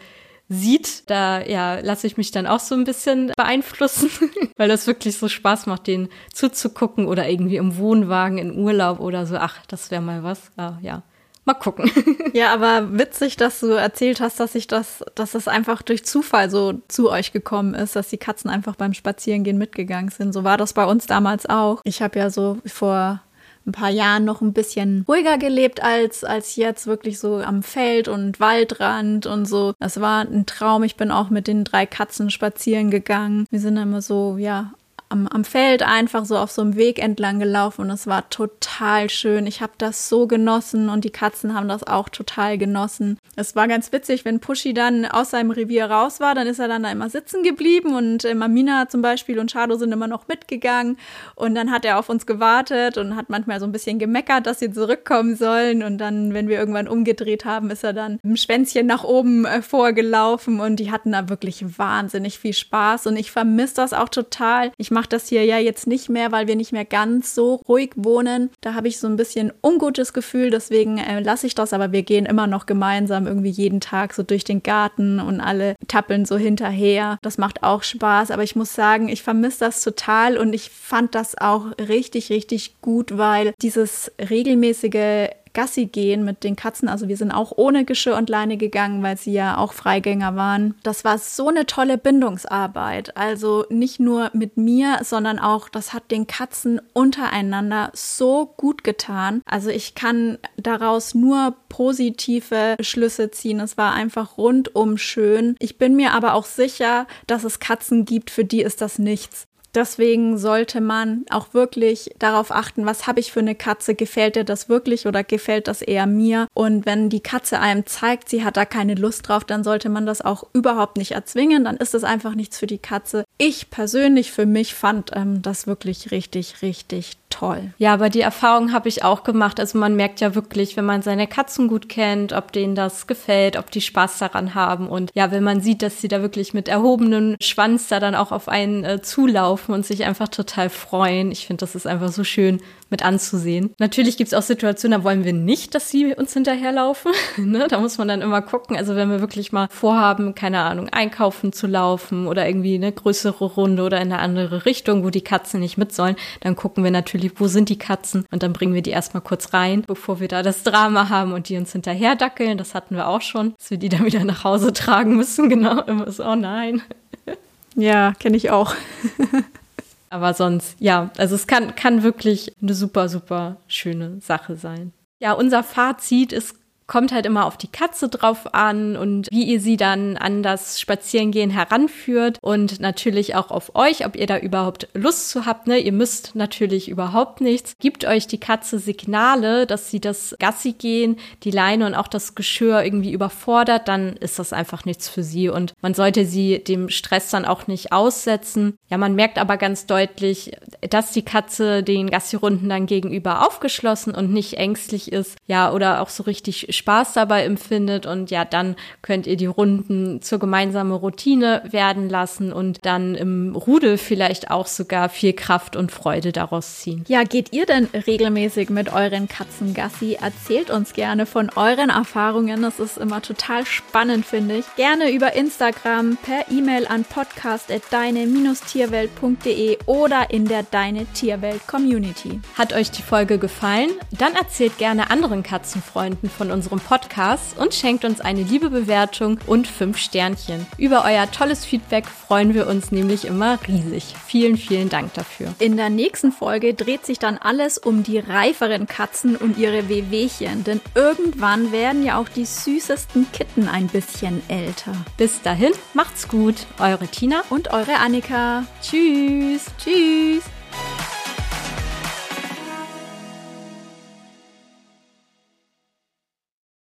sieht, 0.48 1.10
da 1.10 1.44
ja, 1.44 1.80
lasse 1.80 2.06
ich 2.06 2.16
mich 2.16 2.30
dann 2.30 2.46
auch 2.46 2.60
so 2.60 2.76
ein 2.76 2.84
bisschen 2.84 3.32
beeinflussen, 3.36 4.10
weil 4.56 4.68
das 4.68 4.86
wirklich 4.86 5.18
so 5.18 5.28
Spaß 5.28 5.66
macht, 5.66 5.88
den 5.88 6.08
zuzugucken 6.32 7.06
oder 7.06 7.28
irgendwie 7.28 7.56
im 7.56 7.76
Wohnwagen 7.78 8.38
in 8.38 8.56
Urlaub 8.56 9.00
oder 9.00 9.26
so. 9.26 9.36
Ach, 9.36 9.58
das 9.66 9.90
wäre 9.90 10.02
mal 10.02 10.22
was. 10.22 10.52
Ah, 10.56 10.78
ja. 10.82 11.02
Mal 11.44 11.54
gucken. 11.54 11.90
Ja, 12.32 12.52
aber 12.52 12.98
witzig, 12.98 13.38
dass 13.38 13.60
du 13.60 13.68
erzählt 13.68 14.20
hast, 14.20 14.38
dass 14.40 14.54
ich 14.54 14.66
das, 14.66 15.02
dass 15.14 15.34
es 15.34 15.48
einfach 15.48 15.80
durch 15.80 16.04
Zufall 16.04 16.50
so 16.50 16.82
zu 16.86 17.10
euch 17.10 17.32
gekommen 17.32 17.72
ist, 17.72 17.96
dass 17.96 18.08
die 18.08 18.18
Katzen 18.18 18.50
einfach 18.50 18.76
beim 18.76 18.92
Spazierengehen 18.92 19.56
mitgegangen 19.56 20.10
sind. 20.10 20.34
So 20.34 20.44
war 20.44 20.58
das 20.58 20.74
bei 20.74 20.84
uns 20.84 21.06
damals 21.06 21.46
auch. 21.48 21.80
Ich 21.84 22.02
habe 22.02 22.18
ja 22.18 22.28
so 22.28 22.58
vor 22.66 23.22
ein 23.66 23.72
paar 23.72 23.90
Jahren 23.90 24.24
noch 24.24 24.40
ein 24.40 24.52
bisschen 24.52 25.04
ruhiger 25.08 25.38
gelebt 25.38 25.82
als, 25.82 26.24
als 26.24 26.56
jetzt 26.56 26.86
wirklich 26.86 27.18
so 27.18 27.36
am 27.38 27.62
Feld 27.62 28.08
und 28.08 28.40
Waldrand 28.40 29.26
und 29.26 29.46
so. 29.46 29.74
Das 29.78 30.00
war 30.00 30.20
ein 30.20 30.46
Traum. 30.46 30.84
Ich 30.84 30.96
bin 30.96 31.10
auch 31.10 31.30
mit 31.30 31.46
den 31.46 31.64
drei 31.64 31.86
Katzen 31.86 32.30
spazieren 32.30 32.90
gegangen. 32.90 33.46
Wir 33.50 33.60
sind 33.60 33.76
immer 33.76 34.02
so, 34.02 34.36
ja, 34.38 34.72
am, 35.08 35.26
am 35.28 35.44
Feld 35.44 35.82
einfach 35.82 36.24
so 36.24 36.36
auf 36.36 36.50
so 36.50 36.62
einem 36.62 36.76
Weg 36.76 36.98
entlang 36.98 37.38
gelaufen 37.38 37.82
und 37.82 37.90
es 37.90 38.06
war 38.06 38.28
total 38.30 39.08
schön. 39.10 39.46
Ich 39.46 39.62
habe 39.62 39.72
das 39.78 40.08
so 40.08 40.26
genossen 40.26 40.88
und 40.88 41.04
die 41.04 41.10
Katzen 41.10 41.54
haben 41.54 41.68
das 41.68 41.84
auch 41.84 42.08
total 42.08 42.58
genossen. 42.58 43.18
Es 43.38 43.54
war 43.54 43.68
ganz 43.68 43.92
witzig, 43.92 44.24
wenn 44.24 44.40
Pushy 44.40 44.72
dann 44.72 45.04
aus 45.04 45.30
seinem 45.30 45.50
Revier 45.50 45.90
raus 45.90 46.20
war, 46.20 46.34
dann 46.34 46.46
ist 46.46 46.58
er 46.58 46.68
dann 46.68 46.82
da 46.82 46.90
immer 46.90 47.10
sitzen 47.10 47.42
geblieben 47.42 47.94
und 47.94 48.24
äh, 48.24 48.34
Mamina 48.34 48.88
zum 48.88 49.02
Beispiel 49.02 49.38
und 49.38 49.50
Shado 49.50 49.76
sind 49.76 49.92
immer 49.92 50.06
noch 50.06 50.26
mitgegangen 50.26 50.96
und 51.34 51.54
dann 51.54 51.70
hat 51.70 51.84
er 51.84 51.98
auf 51.98 52.08
uns 52.08 52.24
gewartet 52.24 52.96
und 52.96 53.14
hat 53.14 53.28
manchmal 53.28 53.60
so 53.60 53.66
ein 53.66 53.72
bisschen 53.72 53.98
gemeckert, 53.98 54.46
dass 54.46 54.58
sie 54.58 54.72
zurückkommen 54.72 55.36
sollen 55.36 55.82
und 55.82 55.98
dann, 55.98 56.32
wenn 56.32 56.48
wir 56.48 56.58
irgendwann 56.58 56.88
umgedreht 56.88 57.44
haben, 57.44 57.70
ist 57.70 57.84
er 57.84 57.92
dann 57.92 58.18
im 58.22 58.38
Schwänzchen 58.38 58.86
nach 58.86 59.04
oben 59.04 59.44
äh, 59.44 59.60
vorgelaufen 59.60 60.58
und 60.58 60.76
die 60.76 60.90
hatten 60.90 61.12
da 61.12 61.28
wirklich 61.28 61.78
wahnsinnig 61.78 62.38
viel 62.38 62.54
Spaß 62.54 63.06
und 63.06 63.16
ich 63.16 63.30
vermisse 63.30 63.74
das 63.74 63.92
auch 63.92 64.08
total. 64.08 64.72
Ich 64.78 64.90
mache 64.90 65.10
das 65.10 65.28
hier 65.28 65.44
ja 65.44 65.58
jetzt 65.58 65.86
nicht 65.86 66.08
mehr, 66.08 66.32
weil 66.32 66.46
wir 66.46 66.56
nicht 66.56 66.72
mehr 66.72 66.86
ganz 66.86 67.34
so 67.34 67.56
ruhig 67.68 67.90
wohnen. 67.96 68.48
Da 68.62 68.72
habe 68.72 68.88
ich 68.88 68.98
so 68.98 69.06
ein 69.06 69.16
bisschen 69.16 69.52
ungutes 69.62 70.14
Gefühl, 70.14 70.48
deswegen 70.48 70.96
äh, 70.96 71.20
lasse 71.20 71.46
ich 71.46 71.54
das, 71.54 71.74
aber 71.74 71.92
wir 71.92 72.02
gehen 72.02 72.24
immer 72.24 72.46
noch 72.46 72.64
gemeinsam 72.64 73.25
irgendwie 73.26 73.50
jeden 73.50 73.80
Tag 73.80 74.14
so 74.14 74.22
durch 74.22 74.44
den 74.44 74.62
Garten 74.62 75.20
und 75.20 75.40
alle 75.40 75.74
tappeln 75.88 76.24
so 76.24 76.36
hinterher. 76.36 77.18
Das 77.22 77.38
macht 77.38 77.62
auch 77.62 77.82
Spaß, 77.82 78.30
aber 78.30 78.42
ich 78.42 78.56
muss 78.56 78.74
sagen, 78.74 79.08
ich 79.08 79.22
vermisse 79.22 79.60
das 79.60 79.82
total 79.82 80.38
und 80.38 80.52
ich 80.52 80.70
fand 80.70 81.14
das 81.14 81.36
auch 81.36 81.66
richtig, 81.78 82.30
richtig 82.30 82.80
gut, 82.80 83.18
weil 83.18 83.52
dieses 83.60 84.12
regelmäßige 84.18 85.28
Gassi 85.56 85.86
gehen 85.86 86.22
mit 86.22 86.44
den 86.44 86.54
Katzen. 86.54 86.86
Also 86.86 87.08
wir 87.08 87.16
sind 87.16 87.32
auch 87.32 87.50
ohne 87.56 87.86
Geschirr 87.86 88.16
und 88.16 88.28
Leine 88.28 88.58
gegangen, 88.58 89.02
weil 89.02 89.16
sie 89.16 89.32
ja 89.32 89.56
auch 89.56 89.72
Freigänger 89.72 90.36
waren. 90.36 90.74
Das 90.82 91.02
war 91.02 91.16
so 91.16 91.48
eine 91.48 91.64
tolle 91.64 91.96
Bindungsarbeit. 91.96 93.16
Also 93.16 93.64
nicht 93.70 93.98
nur 93.98 94.30
mit 94.34 94.58
mir, 94.58 94.98
sondern 95.02 95.38
auch, 95.38 95.70
das 95.70 95.94
hat 95.94 96.10
den 96.10 96.26
Katzen 96.26 96.78
untereinander 96.92 97.90
so 97.94 98.52
gut 98.58 98.84
getan. 98.84 99.40
Also 99.46 99.70
ich 99.70 99.94
kann 99.94 100.36
daraus 100.58 101.14
nur 101.14 101.56
positive 101.70 102.76
Schlüsse 102.80 103.30
ziehen. 103.30 103.58
Es 103.60 103.78
war 103.78 103.94
einfach 103.94 104.36
rundum 104.36 104.98
schön. 104.98 105.56
Ich 105.58 105.78
bin 105.78 105.96
mir 105.96 106.12
aber 106.12 106.34
auch 106.34 106.44
sicher, 106.44 107.06
dass 107.26 107.44
es 107.44 107.60
Katzen 107.60 108.04
gibt, 108.04 108.28
für 108.28 108.44
die 108.44 108.60
ist 108.60 108.82
das 108.82 108.98
nichts. 108.98 109.46
Deswegen 109.76 110.38
sollte 110.38 110.80
man 110.80 111.26
auch 111.30 111.52
wirklich 111.52 112.10
darauf 112.18 112.50
achten, 112.50 112.86
was 112.86 113.06
habe 113.06 113.20
ich 113.20 113.30
für 113.30 113.40
eine 113.40 113.54
Katze, 113.54 113.94
gefällt 113.94 114.36
dir 114.36 114.44
das 114.44 114.70
wirklich 114.70 115.06
oder 115.06 115.22
gefällt 115.22 115.68
das 115.68 115.82
eher 115.82 116.06
mir? 116.06 116.48
Und 116.54 116.86
wenn 116.86 117.10
die 117.10 117.20
Katze 117.20 117.60
einem 117.60 117.84
zeigt, 117.84 118.30
sie 118.30 118.42
hat 118.42 118.56
da 118.56 118.64
keine 118.64 118.94
Lust 118.94 119.28
drauf, 119.28 119.44
dann 119.44 119.64
sollte 119.64 119.90
man 119.90 120.06
das 120.06 120.22
auch 120.22 120.44
überhaupt 120.54 120.96
nicht 120.96 121.12
erzwingen, 121.12 121.64
dann 121.64 121.76
ist 121.76 121.94
es 121.94 122.04
einfach 122.04 122.34
nichts 122.34 122.58
für 122.58 122.66
die 122.66 122.78
Katze. 122.78 123.24
Ich 123.36 123.68
persönlich 123.68 124.32
für 124.32 124.46
mich 124.46 124.74
fand 124.74 125.10
ähm, 125.14 125.42
das 125.42 125.66
wirklich 125.66 126.10
richtig, 126.10 126.62
richtig 126.62 127.18
toll. 127.30 127.72
Ja, 127.78 127.92
aber 127.92 128.08
die 128.08 128.20
Erfahrung 128.20 128.72
habe 128.72 128.88
ich 128.88 129.04
auch 129.04 129.22
gemacht. 129.22 129.60
Also 129.60 129.78
man 129.78 129.96
merkt 129.96 130.20
ja 130.20 130.34
wirklich, 130.34 130.76
wenn 130.76 130.84
man 130.84 131.02
seine 131.02 131.26
Katzen 131.26 131.68
gut 131.68 131.88
kennt, 131.88 132.32
ob 132.32 132.52
denen 132.52 132.74
das 132.74 133.06
gefällt, 133.06 133.56
ob 133.56 133.70
die 133.70 133.80
Spaß 133.80 134.18
daran 134.18 134.54
haben. 134.54 134.88
Und 134.88 135.10
ja, 135.14 135.30
wenn 135.30 135.44
man 135.44 135.60
sieht, 135.60 135.82
dass 135.82 136.00
sie 136.00 136.08
da 136.08 136.22
wirklich 136.22 136.54
mit 136.54 136.68
erhobenem 136.68 137.36
Schwanz 137.40 137.88
da 137.88 138.00
dann 138.00 138.14
auch 138.14 138.32
auf 138.32 138.48
einen 138.48 138.84
äh, 138.84 139.02
zulaufen 139.02 139.65
und 139.74 139.86
sich 139.86 140.04
einfach 140.04 140.28
total 140.28 140.70
freuen. 140.70 141.32
Ich 141.32 141.46
finde, 141.46 141.60
das 141.60 141.74
ist 141.74 141.86
einfach 141.86 142.12
so 142.12 142.24
schön 142.24 142.60
mit 142.90 143.04
anzusehen. 143.04 143.74
Natürlich 143.78 144.16
gibt 144.16 144.28
es 144.28 144.34
auch 144.34 144.42
Situationen, 144.42 145.00
da 145.00 145.04
wollen 145.04 145.24
wir 145.24 145.32
nicht, 145.32 145.74
dass 145.74 145.90
sie 145.90 146.14
uns 146.14 146.32
hinterherlaufen. 146.32 147.12
ne? 147.36 147.66
Da 147.68 147.80
muss 147.80 147.98
man 147.98 148.08
dann 148.08 148.22
immer 148.22 148.42
gucken. 148.42 148.76
Also 148.76 148.94
wenn 148.94 149.10
wir 149.10 149.20
wirklich 149.20 149.52
mal 149.52 149.66
vorhaben, 149.70 150.34
keine 150.34 150.60
Ahnung, 150.60 150.88
einkaufen 150.90 151.52
zu 151.52 151.66
laufen 151.66 152.28
oder 152.28 152.46
irgendwie 152.46 152.76
eine 152.76 152.92
größere 152.92 153.44
Runde 153.44 153.82
oder 153.82 154.00
in 154.00 154.12
eine 154.12 154.20
andere 154.20 154.66
Richtung, 154.66 155.04
wo 155.04 155.10
die 155.10 155.22
Katzen 155.22 155.60
nicht 155.60 155.78
mit 155.78 155.92
sollen, 155.92 156.16
dann 156.40 156.54
gucken 156.54 156.84
wir 156.84 156.90
natürlich, 156.90 157.32
wo 157.36 157.48
sind 157.48 157.68
die 157.68 157.78
Katzen 157.78 158.24
und 158.30 158.42
dann 158.42 158.52
bringen 158.52 158.74
wir 158.74 158.82
die 158.82 158.90
erstmal 158.90 159.22
kurz 159.22 159.52
rein, 159.52 159.82
bevor 159.86 160.20
wir 160.20 160.28
da 160.28 160.42
das 160.42 160.62
Drama 160.62 161.08
haben 161.08 161.32
und 161.32 161.48
die 161.48 161.56
uns 161.56 161.72
hinterher 161.72 162.14
dackeln. 162.14 162.58
Das 162.58 162.74
hatten 162.74 162.94
wir 162.94 163.08
auch 163.08 163.22
schon, 163.22 163.54
dass 163.58 163.70
wir 163.70 163.78
die 163.78 163.88
dann 163.88 164.04
wieder 164.04 164.24
nach 164.24 164.44
Hause 164.44 164.72
tragen 164.72 165.16
müssen. 165.16 165.48
Genau, 165.56 165.80
immer 165.82 166.10
so, 166.10 166.22
oh 166.24 166.34
nein. 166.34 166.82
Ja, 167.76 168.12
kenne 168.18 168.36
ich 168.36 168.50
auch. 168.50 168.74
Aber 170.10 170.34
sonst, 170.34 170.76
ja, 170.78 171.10
also 171.18 171.34
es 171.34 171.46
kann, 171.46 171.74
kann 171.74 172.02
wirklich 172.02 172.52
eine 172.60 172.74
super, 172.74 173.08
super 173.08 173.58
schöne 173.68 174.20
Sache 174.20 174.56
sein. 174.56 174.92
Ja, 175.20 175.32
unser 175.32 175.62
Fazit 175.62 176.32
ist 176.32 176.56
kommt 176.86 177.12
halt 177.12 177.26
immer 177.26 177.46
auf 177.46 177.56
die 177.56 177.70
Katze 177.70 178.08
drauf 178.08 178.54
an 178.54 178.96
und 178.96 179.28
wie 179.30 179.44
ihr 179.44 179.60
sie 179.60 179.76
dann 179.76 180.16
an 180.16 180.42
das 180.42 180.80
Spazierengehen 180.80 181.50
heranführt 181.50 182.38
und 182.40 182.80
natürlich 182.80 183.34
auch 183.34 183.50
auf 183.50 183.74
euch, 183.74 184.06
ob 184.06 184.16
ihr 184.16 184.26
da 184.26 184.38
überhaupt 184.38 184.88
Lust 184.94 185.30
zu 185.30 185.46
habt. 185.46 185.66
Ne? 185.66 185.78
Ihr 185.78 185.92
müsst 185.92 186.34
natürlich 186.34 186.88
überhaupt 186.88 187.40
nichts. 187.40 187.74
Gibt 187.78 188.04
euch 188.04 188.26
die 188.26 188.38
Katze 188.38 188.78
Signale, 188.78 189.66
dass 189.66 189.90
sie 189.90 190.00
das 190.00 190.36
Gassi 190.38 190.72
gehen, 190.72 191.16
die 191.42 191.50
Leine 191.50 191.86
und 191.86 191.94
auch 191.94 192.08
das 192.08 192.34
Geschirr 192.34 192.84
irgendwie 192.84 193.12
überfordert, 193.12 193.88
dann 193.88 194.16
ist 194.16 194.38
das 194.38 194.52
einfach 194.52 194.84
nichts 194.84 195.08
für 195.08 195.22
sie 195.22 195.48
und 195.48 195.74
man 195.82 195.94
sollte 195.94 196.24
sie 196.24 196.62
dem 196.62 196.88
Stress 196.88 197.30
dann 197.30 197.44
auch 197.44 197.66
nicht 197.66 197.92
aussetzen. 197.92 198.76
Ja, 198.90 198.98
man 198.98 199.14
merkt 199.14 199.38
aber 199.38 199.56
ganz 199.56 199.86
deutlich, 199.86 200.52
dass 200.88 201.12
die 201.12 201.22
Katze 201.22 201.82
den 201.82 202.10
Gassi-Runden 202.10 202.68
dann 202.68 202.86
gegenüber 202.86 203.46
aufgeschlossen 203.46 204.14
und 204.14 204.32
nicht 204.32 204.54
ängstlich 204.54 205.12
ist. 205.12 205.36
Ja, 205.46 205.72
oder 205.72 206.00
auch 206.00 206.08
so 206.08 206.22
richtig 206.22 206.75
Spaß 206.76 207.14
dabei 207.14 207.44
empfindet 207.44 208.06
und 208.06 208.30
ja, 208.30 208.44
dann 208.44 208.76
könnt 209.02 209.26
ihr 209.26 209.36
die 209.36 209.46
Runden 209.46 210.22
zur 210.22 210.38
gemeinsamen 210.38 210.92
Routine 210.92 211.62
werden 211.70 212.08
lassen 212.08 212.52
und 212.52 212.86
dann 212.86 213.14
im 213.14 213.54
Rudel 213.56 213.98
vielleicht 213.98 214.50
auch 214.50 214.66
sogar 214.66 215.08
viel 215.08 215.32
Kraft 215.32 215.76
und 215.76 215.92
Freude 215.92 216.32
daraus 216.32 216.80
ziehen. 216.80 217.04
Ja, 217.08 217.22
geht 217.24 217.52
ihr 217.52 217.66
denn 217.66 217.88
regelmäßig 218.06 218.70
mit 218.70 218.92
euren 218.92 219.26
Katzen 219.28 219.74
Gassi? 219.74 220.16
Erzählt 220.20 220.70
uns 220.70 220.92
gerne 220.92 221.26
von 221.26 221.50
euren 221.56 221.90
Erfahrungen. 221.90 222.62
Das 222.62 222.78
ist 222.78 222.96
immer 222.98 223.20
total 223.22 223.66
spannend, 223.66 224.24
finde 224.26 224.58
ich. 224.58 224.64
Gerne 224.76 225.10
über 225.10 225.32
Instagram, 225.34 226.16
per 226.22 226.44
E-Mail 226.50 226.86
an 226.86 227.04
podcast.deine-tierwelt.de 227.04 229.78
oder 229.86 230.30
in 230.30 230.46
der 230.46 230.62
Deine 230.62 231.06
Tierwelt 231.06 231.66
Community. 231.66 232.40
Hat 232.56 232.72
euch 232.72 232.90
die 232.90 233.02
Folge 233.02 233.38
gefallen? 233.38 233.90
Dann 234.18 234.34
erzählt 234.34 234.78
gerne 234.78 235.10
anderen 235.10 235.42
Katzenfreunden 235.42 236.30
von 236.30 236.50
unserem 236.66 236.80
Podcast 236.80 237.58
und 237.58 237.74
schenkt 237.74 238.04
uns 238.04 238.20
eine 238.20 238.42
liebe 238.42 238.70
Bewertung 238.70 239.38
und 239.46 239.66
fünf 239.66 239.98
Sternchen. 239.98 240.66
Über 240.78 241.04
euer 241.04 241.30
tolles 241.30 241.64
Feedback 241.64 242.06
freuen 242.06 242.54
wir 242.54 242.66
uns 242.66 242.90
nämlich 242.90 243.24
immer 243.24 243.58
riesig. 243.66 244.14
Vielen, 244.26 244.56
vielen 244.56 244.88
Dank 244.88 245.14
dafür. 245.14 245.54
In 245.58 245.76
der 245.76 245.90
nächsten 245.90 246.32
Folge 246.32 246.74
dreht 246.74 247.06
sich 247.06 247.18
dann 247.18 247.38
alles 247.38 247.78
um 247.78 248.02
die 248.02 248.18
reiferen 248.18 248.86
Katzen 248.86 249.36
und 249.36 249.58
ihre 249.58 249.88
Wehwehchen, 249.88 250.64
denn 250.64 250.80
irgendwann 250.94 251.72
werden 251.72 252.04
ja 252.04 252.18
auch 252.18 252.28
die 252.28 252.44
süßesten 252.44 253.26
Kitten 253.32 253.68
ein 253.68 253.86
bisschen 253.86 254.42
älter. 254.48 254.92
Bis 255.16 255.42
dahin, 255.42 255.72
macht's 255.94 256.28
gut. 256.28 256.66
Eure 256.78 257.06
Tina 257.06 257.42
und 257.50 257.72
eure 257.72 257.96
Annika. 257.96 258.64
Tschüss. 258.82 259.66
Tschüss. 259.78 260.42